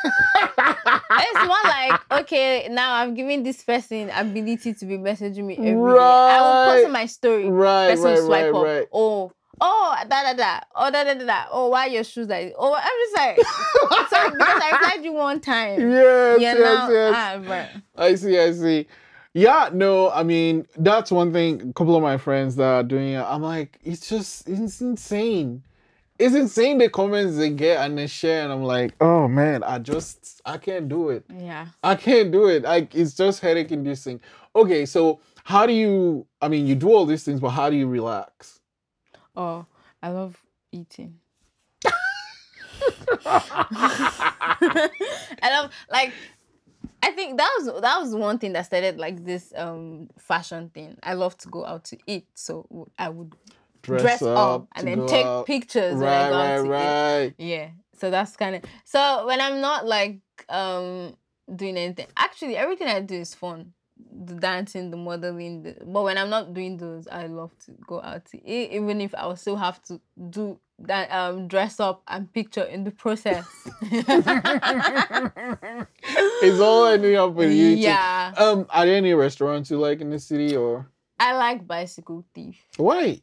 it's 0.04 1.46
more 1.46 1.64
like, 1.64 2.00
okay, 2.22 2.68
now 2.70 2.92
I've 2.92 3.14
given 3.14 3.42
this 3.42 3.62
person 3.62 4.10
ability 4.10 4.74
to 4.74 4.86
be 4.86 4.98
messaging 4.98 5.44
me 5.44 5.56
every 5.56 5.94
day. 5.94 5.98
I 5.98 6.40
will 6.40 6.74
post 6.82 6.92
my 6.92 7.06
story. 7.06 7.48
Right, 7.48 7.88
person 7.88 8.04
right, 8.04 8.18
swipe 8.18 8.52
right, 8.52 8.58
up. 8.58 8.64
right. 8.64 8.88
Oh, 8.92 9.32
oh, 9.60 9.96
da 10.08 10.22
da 10.22 10.32
da. 10.34 10.60
Oh, 10.74 10.90
da 10.90 11.04
da 11.04 11.14
da 11.14 11.24
da. 11.24 11.44
Oh, 11.50 11.68
why 11.68 11.86
your 11.86 12.04
shoes 12.04 12.28
like? 12.28 12.54
Oh, 12.58 12.74
I'm 12.74 12.82
just 12.82 13.16
like, 13.16 14.08
sorry, 14.10 14.30
because 14.30 14.62
I 14.62 14.70
replied 14.72 15.04
you 15.04 15.12
one 15.12 15.40
time. 15.40 15.80
Yes, 15.90 16.40
yeah, 16.40 16.54
yes, 16.54 16.58
now, 16.58 16.90
yes. 16.90 17.14
ah, 17.16 17.50
right. 17.50 17.70
I 17.96 18.14
see, 18.16 18.38
I 18.38 18.52
see. 18.52 18.86
Yeah, 19.38 19.70
no, 19.72 20.10
I 20.10 20.24
mean, 20.24 20.66
that's 20.76 21.12
one 21.12 21.32
thing. 21.32 21.70
A 21.70 21.72
couple 21.72 21.94
of 21.94 22.02
my 22.02 22.18
friends 22.18 22.56
that 22.56 22.64
are 22.64 22.82
doing 22.82 23.10
it, 23.10 23.22
I'm 23.22 23.40
like, 23.42 23.78
it's 23.84 24.08
just, 24.08 24.48
it's 24.48 24.80
insane. 24.80 25.62
It's 26.18 26.34
insane 26.34 26.78
the 26.78 26.88
comments 26.88 27.36
they 27.36 27.50
get 27.50 27.84
and 27.84 27.96
they 27.96 28.08
share, 28.08 28.42
and 28.42 28.52
I'm 28.52 28.64
like, 28.64 28.94
oh 29.00 29.28
man, 29.28 29.62
I 29.62 29.78
just, 29.78 30.42
I 30.44 30.58
can't 30.58 30.88
do 30.88 31.10
it. 31.10 31.24
Yeah. 31.32 31.68
I 31.84 31.94
can't 31.94 32.32
do 32.32 32.48
it. 32.48 32.64
Like, 32.64 32.96
it's 32.96 33.14
just 33.14 33.38
headache 33.40 33.70
inducing. 33.70 34.20
Okay, 34.56 34.84
so 34.84 35.20
how 35.44 35.66
do 35.66 35.72
you, 35.72 36.26
I 36.42 36.48
mean, 36.48 36.66
you 36.66 36.74
do 36.74 36.88
all 36.88 37.06
these 37.06 37.22
things, 37.22 37.38
but 37.38 37.50
how 37.50 37.70
do 37.70 37.76
you 37.76 37.86
relax? 37.86 38.58
Oh, 39.36 39.66
I 40.02 40.08
love 40.08 40.36
eating. 40.72 41.20
I 43.24 44.90
love 45.44 45.70
like 45.92 46.12
I 47.02 47.10
think 47.12 47.38
that 47.38 47.50
was 47.58 47.80
that 47.82 48.00
was 48.00 48.14
one 48.14 48.38
thing 48.38 48.52
that 48.54 48.66
started 48.66 48.98
like 48.98 49.24
this 49.24 49.52
um 49.56 50.08
fashion 50.18 50.70
thing. 50.70 50.98
I 51.02 51.14
love 51.14 51.36
to 51.38 51.48
go 51.48 51.64
out 51.64 51.84
to 51.84 51.98
eat, 52.06 52.26
so 52.34 52.88
I 52.98 53.08
would 53.08 53.34
dress, 53.82 54.22
up, 54.22 54.66
and 54.74 54.86
then 54.86 55.06
take 55.06 55.24
out. 55.26 55.46
pictures 55.46 55.94
when 55.94 56.02
Right, 56.02 56.26
I 56.26 56.28
go 56.30 56.36
right, 56.36 56.58
out 56.58 56.64
to 56.64 56.66
eat. 56.66 56.70
right. 56.70 57.34
Yeah, 57.38 57.68
so 57.94 58.10
that's 58.10 58.36
kind 58.36 58.56
of 58.56 58.62
so 58.84 59.26
when 59.26 59.40
I'm 59.40 59.60
not 59.60 59.86
like 59.86 60.18
um 60.48 61.16
doing 61.54 61.76
anything. 61.76 62.06
Actually, 62.16 62.56
everything 62.56 62.88
I 62.88 63.00
do 63.00 63.14
is 63.14 63.34
fun. 63.34 63.72
The 64.26 64.34
dancing, 64.34 64.90
the 64.90 64.96
modeling, 64.96 65.62
the, 65.62 65.76
but 65.84 66.02
when 66.04 66.18
I'm 66.18 66.30
not 66.30 66.52
doing 66.54 66.76
those, 66.76 67.06
I 67.08 67.26
love 67.26 67.50
to 67.66 67.72
go 67.86 68.00
out 68.02 68.24
to 68.26 68.36
eat, 68.48 68.72
even 68.72 69.00
if 69.00 69.14
I 69.14 69.26
will 69.26 69.36
still 69.36 69.56
have 69.56 69.82
to 69.84 70.00
do 70.30 70.58
that, 70.80 71.10
um, 71.10 71.48
dress 71.48 71.80
up 71.80 72.02
and 72.08 72.32
picture 72.32 72.62
in 72.62 72.84
the 72.84 72.90
process. 72.90 73.44
It's 76.40 76.60
all 76.60 76.86
ending 76.86 77.16
up 77.16 77.32
with 77.34 77.52
you. 77.52 77.74
too. 77.76 77.82
Yeah, 77.82 78.32
Um, 78.36 78.66
are 78.70 78.86
there 78.86 78.96
any 78.96 79.12
restaurants 79.14 79.70
you 79.70 79.78
like 79.78 80.00
in 80.00 80.10
the 80.10 80.18
city 80.18 80.56
or 80.56 80.86
I 81.20 81.34
like 81.36 81.66
bicycle 81.66 82.24
thief. 82.34 82.56
why? 82.76 83.20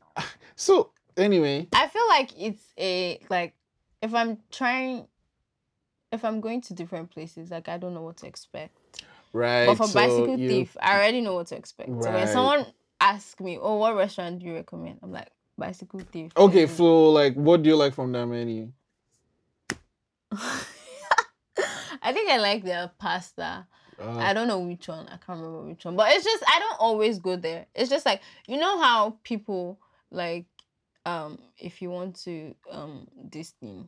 So 0.56 0.92
anyway, 1.18 1.68
I 1.74 1.88
feel 1.88 2.08
like 2.10 2.32
it's 2.38 2.64
a 2.78 3.20
like 3.30 3.54
if 4.02 4.14
I'm 4.14 4.38
trying, 4.52 5.08
if 6.12 6.24
I'm 6.26 6.42
going 6.42 6.62
to 6.62 6.74
different 6.74 7.12
places, 7.12 7.52
like 7.52 7.68
I 7.70 7.78
don't 7.78 7.94
know 7.94 8.02
what 8.02 8.18
to 8.18 8.28
expect. 8.28 8.78
Right? 9.36 9.66
But 9.68 9.76
for 9.78 9.88
so 9.88 9.94
bicycle 10.00 10.40
you- 10.40 10.50
thief, 10.50 10.78
I 10.82 10.96
already 10.96 11.22
know 11.22 11.36
what 11.36 11.48
to 11.48 11.56
expect. 11.56 11.90
So 12.04 12.12
when 12.12 12.28
someone 12.28 12.66
asks 13.02 13.40
me, 13.40 13.58
"Oh, 13.62 13.78
what 13.78 13.96
restaurant 13.96 14.40
do 14.40 14.46
you 14.46 14.54
recommend?" 14.56 15.00
I'm 15.04 15.12
like, 15.12 15.30
"Bicycle 15.58 16.00
thief." 16.12 16.32
Okay, 16.38 16.66
Mm. 16.66 16.70
Flo, 16.70 17.12
like, 17.12 17.36
what 17.36 17.62
do 17.62 17.70
you 17.70 17.76
like 17.76 17.94
from 17.94 18.12
that 18.14 18.26
menu? 18.26 18.72
I 22.02 22.14
think 22.14 22.30
I 22.30 22.38
like 22.38 22.64
their 22.64 22.92
pasta. 23.00 23.68
Uh, 24.00 24.18
I 24.18 24.34
don't 24.34 24.48
know 24.48 24.60
which 24.60 24.88
one. 24.88 25.08
I 25.08 25.18
can't 25.18 25.40
remember 25.40 25.62
which 25.64 25.86
one. 25.86 25.96
But 25.96 26.12
it's 26.12 26.24
just 26.26 26.44
I 26.48 26.60
don't 26.60 26.80
always 26.80 27.20
go 27.20 27.36
there. 27.36 27.66
It's 27.74 27.90
just 27.90 28.06
like 28.06 28.22
you 28.48 28.58
know 28.58 28.80
how 28.80 29.18
people 29.24 29.80
like 30.12 30.46
um 31.06 31.40
if 31.58 31.82
you 31.82 31.90
want 31.90 32.16
to 32.24 32.54
um 32.70 33.08
this 33.32 33.52
thing. 33.52 33.88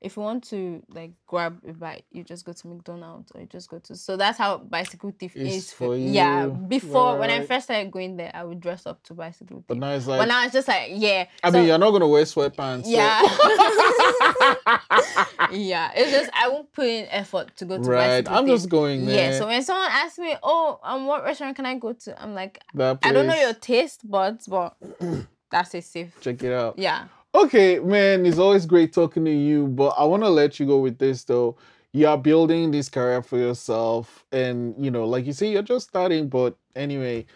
If 0.00 0.16
you 0.16 0.22
want 0.22 0.44
to 0.44 0.82
like 0.88 1.10
grab 1.26 1.60
a 1.68 1.72
bite, 1.72 2.04
you 2.10 2.24
just 2.24 2.46
go 2.46 2.54
to 2.54 2.68
McDonald's 2.68 3.30
or 3.34 3.42
you 3.42 3.46
just 3.46 3.68
go 3.68 3.78
to 3.80 3.94
so 3.94 4.16
that's 4.16 4.38
how 4.38 4.56
bicycle 4.58 5.12
thief 5.18 5.32
It's 5.36 5.54
is 5.54 5.72
for 5.72 5.94
you. 5.94 6.10
Yeah. 6.10 6.46
Before 6.46 7.18
when 7.18 7.28
I 7.28 7.44
first 7.44 7.64
started 7.64 7.90
going 7.90 8.16
there, 8.16 8.30
I 8.32 8.44
would 8.44 8.60
dress 8.60 8.86
up 8.86 9.02
to 9.04 9.14
bicycle 9.14 9.58
thief. 9.58 9.64
but 9.68 9.76
now 9.76 9.90
it's 9.92 10.06
like. 10.06 10.20
But 10.20 10.28
now 10.28 10.44
it's 10.44 10.54
just 10.54 10.68
like 10.68 10.92
yeah. 10.94 11.26
I 11.42 11.50
so- 11.50 11.58
mean, 11.58 11.66
you're 11.68 11.76
not 11.78 11.90
gonna 11.90 12.08
wear 12.08 12.22
sweatpants. 12.22 12.84
yeah. 12.86 13.20
yeah. 15.52 15.90
It's 15.94 16.10
just 16.10 16.30
I 16.34 16.48
won't 16.48 16.72
put 16.72 16.86
in 16.86 17.06
effort 17.10 17.54
to 17.56 17.64
go 17.66 17.76
to 17.82 17.90
right. 17.90 18.24
bicycle 18.24 18.34
I'm 18.38 18.44
thief. 18.46 18.54
just 18.54 18.68
going 18.70 19.04
there. 19.06 19.32
Yeah, 19.32 19.38
so 19.38 19.46
when 19.46 19.62
someone 19.62 19.88
asks 19.90 20.18
me, 20.18 20.34
"Oh, 20.42 20.78
um, 20.82 21.06
what 21.06 21.24
restaurant 21.24 21.56
can 21.56 21.66
I 21.66 21.76
go 21.78 21.92
to?" 21.92 22.22
I'm 22.22 22.34
like, 22.34 22.58
I 22.78 23.12
don't 23.12 23.26
know 23.26 23.34
your 23.38 23.52
taste 23.54 24.08
buds, 24.10 24.46
but 24.46 24.76
that's 25.50 25.74
a 25.74 25.82
safe. 25.82 26.16
Check 26.20 26.42
it 26.42 26.52
out. 26.52 26.78
Yeah. 26.78 27.04
Okay, 27.34 27.78
man, 27.78 28.26
it's 28.26 28.38
always 28.38 28.66
great 28.66 28.92
talking 28.92 29.24
to 29.24 29.30
you, 29.32 29.68
but 29.68 29.94
I 29.96 30.04
want 30.04 30.22
to 30.24 30.28
let 30.28 30.58
you 30.58 30.66
go 30.66 30.80
with 30.80 30.98
this 30.98 31.24
though. 31.24 31.56
You 31.92 32.08
are 32.08 32.18
building 32.18 32.70
this 32.72 32.88
career 32.88 33.22
for 33.22 33.38
yourself, 33.38 34.24
and 34.32 34.74
you 34.84 34.90
know, 34.90 35.04
like 35.06 35.26
you 35.26 35.32
say, 35.32 35.50
you're 35.52 35.62
just 35.62 35.88
starting. 35.88 36.28
But 36.28 36.56
anyway, 36.74 37.26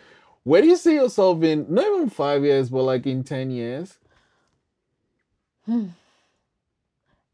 where 0.45 0.63
do 0.63 0.69
you 0.69 0.77
see 0.77 0.95
yourself 0.95 1.43
in 1.45 1.67
not 1.73 1.87
even 1.87 2.11
five 2.11 2.45
years, 2.45 2.71
but 2.71 2.83
like 2.85 3.07
in 3.07 3.25
ten 3.25 3.51
years? 3.51 3.99
Hmm. 5.67 5.89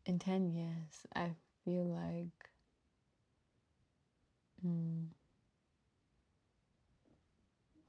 In 0.07 0.19
ten 0.19 0.53
years, 0.53 1.07
I 1.15 1.31
feel 1.65 1.85
like. 1.85 2.51
Hmm. 4.63 5.05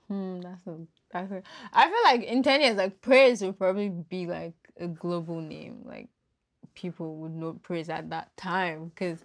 Hmm. 0.08 0.42
That's 0.42 0.68
a. 0.68 0.78
That's 1.12 1.32
a. 1.32 1.44
I 1.74 1.86
feel 1.90 2.04
like 2.06 2.24
in 2.24 2.44
ten 2.44 2.62
years, 2.62 2.78
like 2.78 3.02
praise 3.02 3.42
will 3.42 3.54
probably 3.54 3.90
be 3.90 4.28
like 4.28 4.61
a 4.82 4.88
global 4.88 5.40
name. 5.42 5.84
Like 5.86 6.10
people 6.74 7.18
would 7.18 7.34
know 7.34 7.54
praise 7.54 7.90
at 7.90 8.10
that 8.10 8.36
time 8.38 8.92
because 8.94 9.20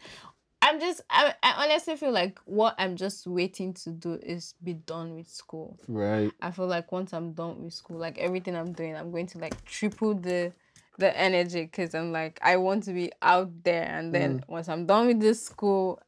I'm 0.62 0.80
just. 0.80 1.00
I, 1.10 1.34
I 1.42 1.64
honestly 1.64 1.96
feel 1.96 2.12
like 2.12 2.38
what 2.44 2.74
I'm 2.78 2.96
just 2.96 3.26
waiting 3.26 3.74
to 3.74 3.90
do 3.90 4.18
is 4.22 4.54
be 4.62 4.74
done 4.74 5.14
with 5.14 5.28
school. 5.28 5.78
Right. 5.88 6.32
I 6.40 6.50
feel 6.50 6.66
like 6.66 6.90
once 6.92 7.12
I'm 7.12 7.32
done 7.32 7.62
with 7.62 7.74
school, 7.74 7.98
like 7.98 8.18
everything 8.18 8.56
I'm 8.56 8.72
doing, 8.72 8.96
I'm 8.96 9.10
going 9.10 9.26
to 9.28 9.38
like 9.38 9.64
triple 9.64 10.14
the 10.14 10.52
the 10.98 11.16
energy 11.16 11.62
because 11.62 11.94
I'm 11.94 12.10
like 12.10 12.38
I 12.42 12.56
want 12.56 12.84
to 12.84 12.92
be 12.92 13.12
out 13.22 13.50
there, 13.64 13.84
and 13.84 14.14
then 14.14 14.40
mm. 14.40 14.48
once 14.48 14.68
I'm 14.68 14.86
done 14.86 15.06
with 15.06 15.20
this 15.20 15.44
school, 15.44 16.00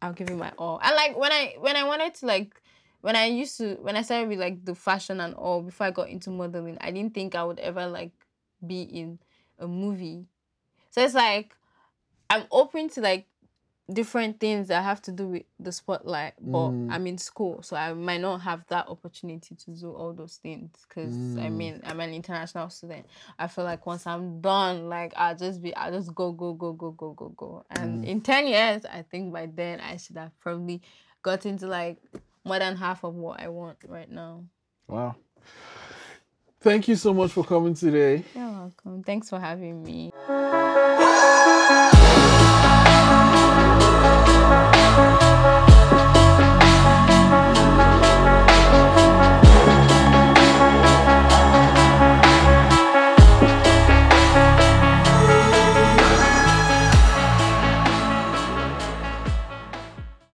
I'll 0.00 0.12
give 0.12 0.30
it 0.30 0.36
my 0.36 0.52
all. 0.58 0.80
And 0.82 0.94
like 0.94 1.18
when 1.18 1.32
I 1.32 1.56
when 1.58 1.76
I 1.76 1.84
wanted 1.84 2.14
to 2.14 2.26
like 2.26 2.62
when 3.00 3.16
I 3.16 3.26
used 3.26 3.58
to 3.58 3.74
when 3.80 3.96
I 3.96 4.02
started 4.02 4.28
with 4.28 4.38
like 4.38 4.64
the 4.64 4.74
fashion 4.74 5.20
and 5.20 5.34
all 5.34 5.62
before 5.62 5.88
I 5.88 5.90
got 5.90 6.08
into 6.08 6.30
modeling, 6.30 6.78
I 6.80 6.90
didn't 6.90 7.14
think 7.14 7.34
I 7.34 7.44
would 7.44 7.58
ever 7.58 7.86
like 7.86 8.12
be 8.66 8.82
in 8.82 9.18
a 9.58 9.66
movie. 9.66 10.26
So 10.90 11.02
it's 11.02 11.14
like 11.14 11.54
I'm 12.30 12.44
open 12.50 12.88
to 12.90 13.00
like 13.00 13.26
different 13.90 14.38
things 14.38 14.68
that 14.68 14.84
have 14.84 15.00
to 15.00 15.10
do 15.12 15.26
with 15.28 15.44
the 15.58 15.72
spotlight, 15.72 16.34
but 16.40 16.72
Mm. 16.72 16.86
I'm 16.90 17.06
in 17.06 17.16
school, 17.18 17.62
so 17.62 17.74
I 17.74 17.94
might 17.94 18.20
not 18.20 18.42
have 18.42 18.66
that 18.68 18.86
opportunity 18.88 19.54
to 19.54 19.70
do 19.70 19.92
all 19.94 20.12
those 20.12 20.36
things. 20.36 20.84
Cause 20.90 21.36
I 21.40 21.48
Mm. 21.48 21.56
mean, 21.56 21.80
I'm 21.84 21.98
an 22.00 22.12
international 22.12 22.68
student. 22.68 23.06
I 23.38 23.46
feel 23.48 23.64
like 23.64 23.86
once 23.86 24.06
I'm 24.06 24.42
done, 24.42 24.90
like 24.90 25.14
I'll 25.16 25.34
just 25.36 25.62
be, 25.62 25.74
I'll 25.74 25.90
just 25.92 26.14
go, 26.14 26.32
go, 26.32 26.52
go, 26.52 26.72
go, 26.74 26.90
go, 26.90 27.12
go, 27.14 27.28
go. 27.30 27.64
And 27.70 28.02
Mm. 28.02 28.06
in 28.06 28.20
ten 28.20 28.46
years, 28.46 28.84
I 28.84 29.02
think 29.02 29.32
by 29.32 29.46
then 29.46 29.80
I 29.80 29.96
should 29.96 30.18
have 30.18 30.38
probably 30.38 30.82
gotten 31.22 31.56
to 31.58 31.66
like 31.66 31.96
more 32.44 32.58
than 32.58 32.76
half 32.76 33.04
of 33.04 33.14
what 33.14 33.40
I 33.40 33.48
want 33.48 33.78
right 33.88 34.10
now. 34.10 34.44
Wow. 34.86 35.16
Thank 36.60 36.88
you 36.88 36.96
so 36.96 37.14
much 37.14 37.32
for 37.32 37.44
coming 37.44 37.74
today. 37.74 38.24
You're 38.34 38.50
welcome. 38.50 39.02
Thanks 39.04 39.28
for 39.30 39.38
having 39.38 39.82
me. 39.84 40.10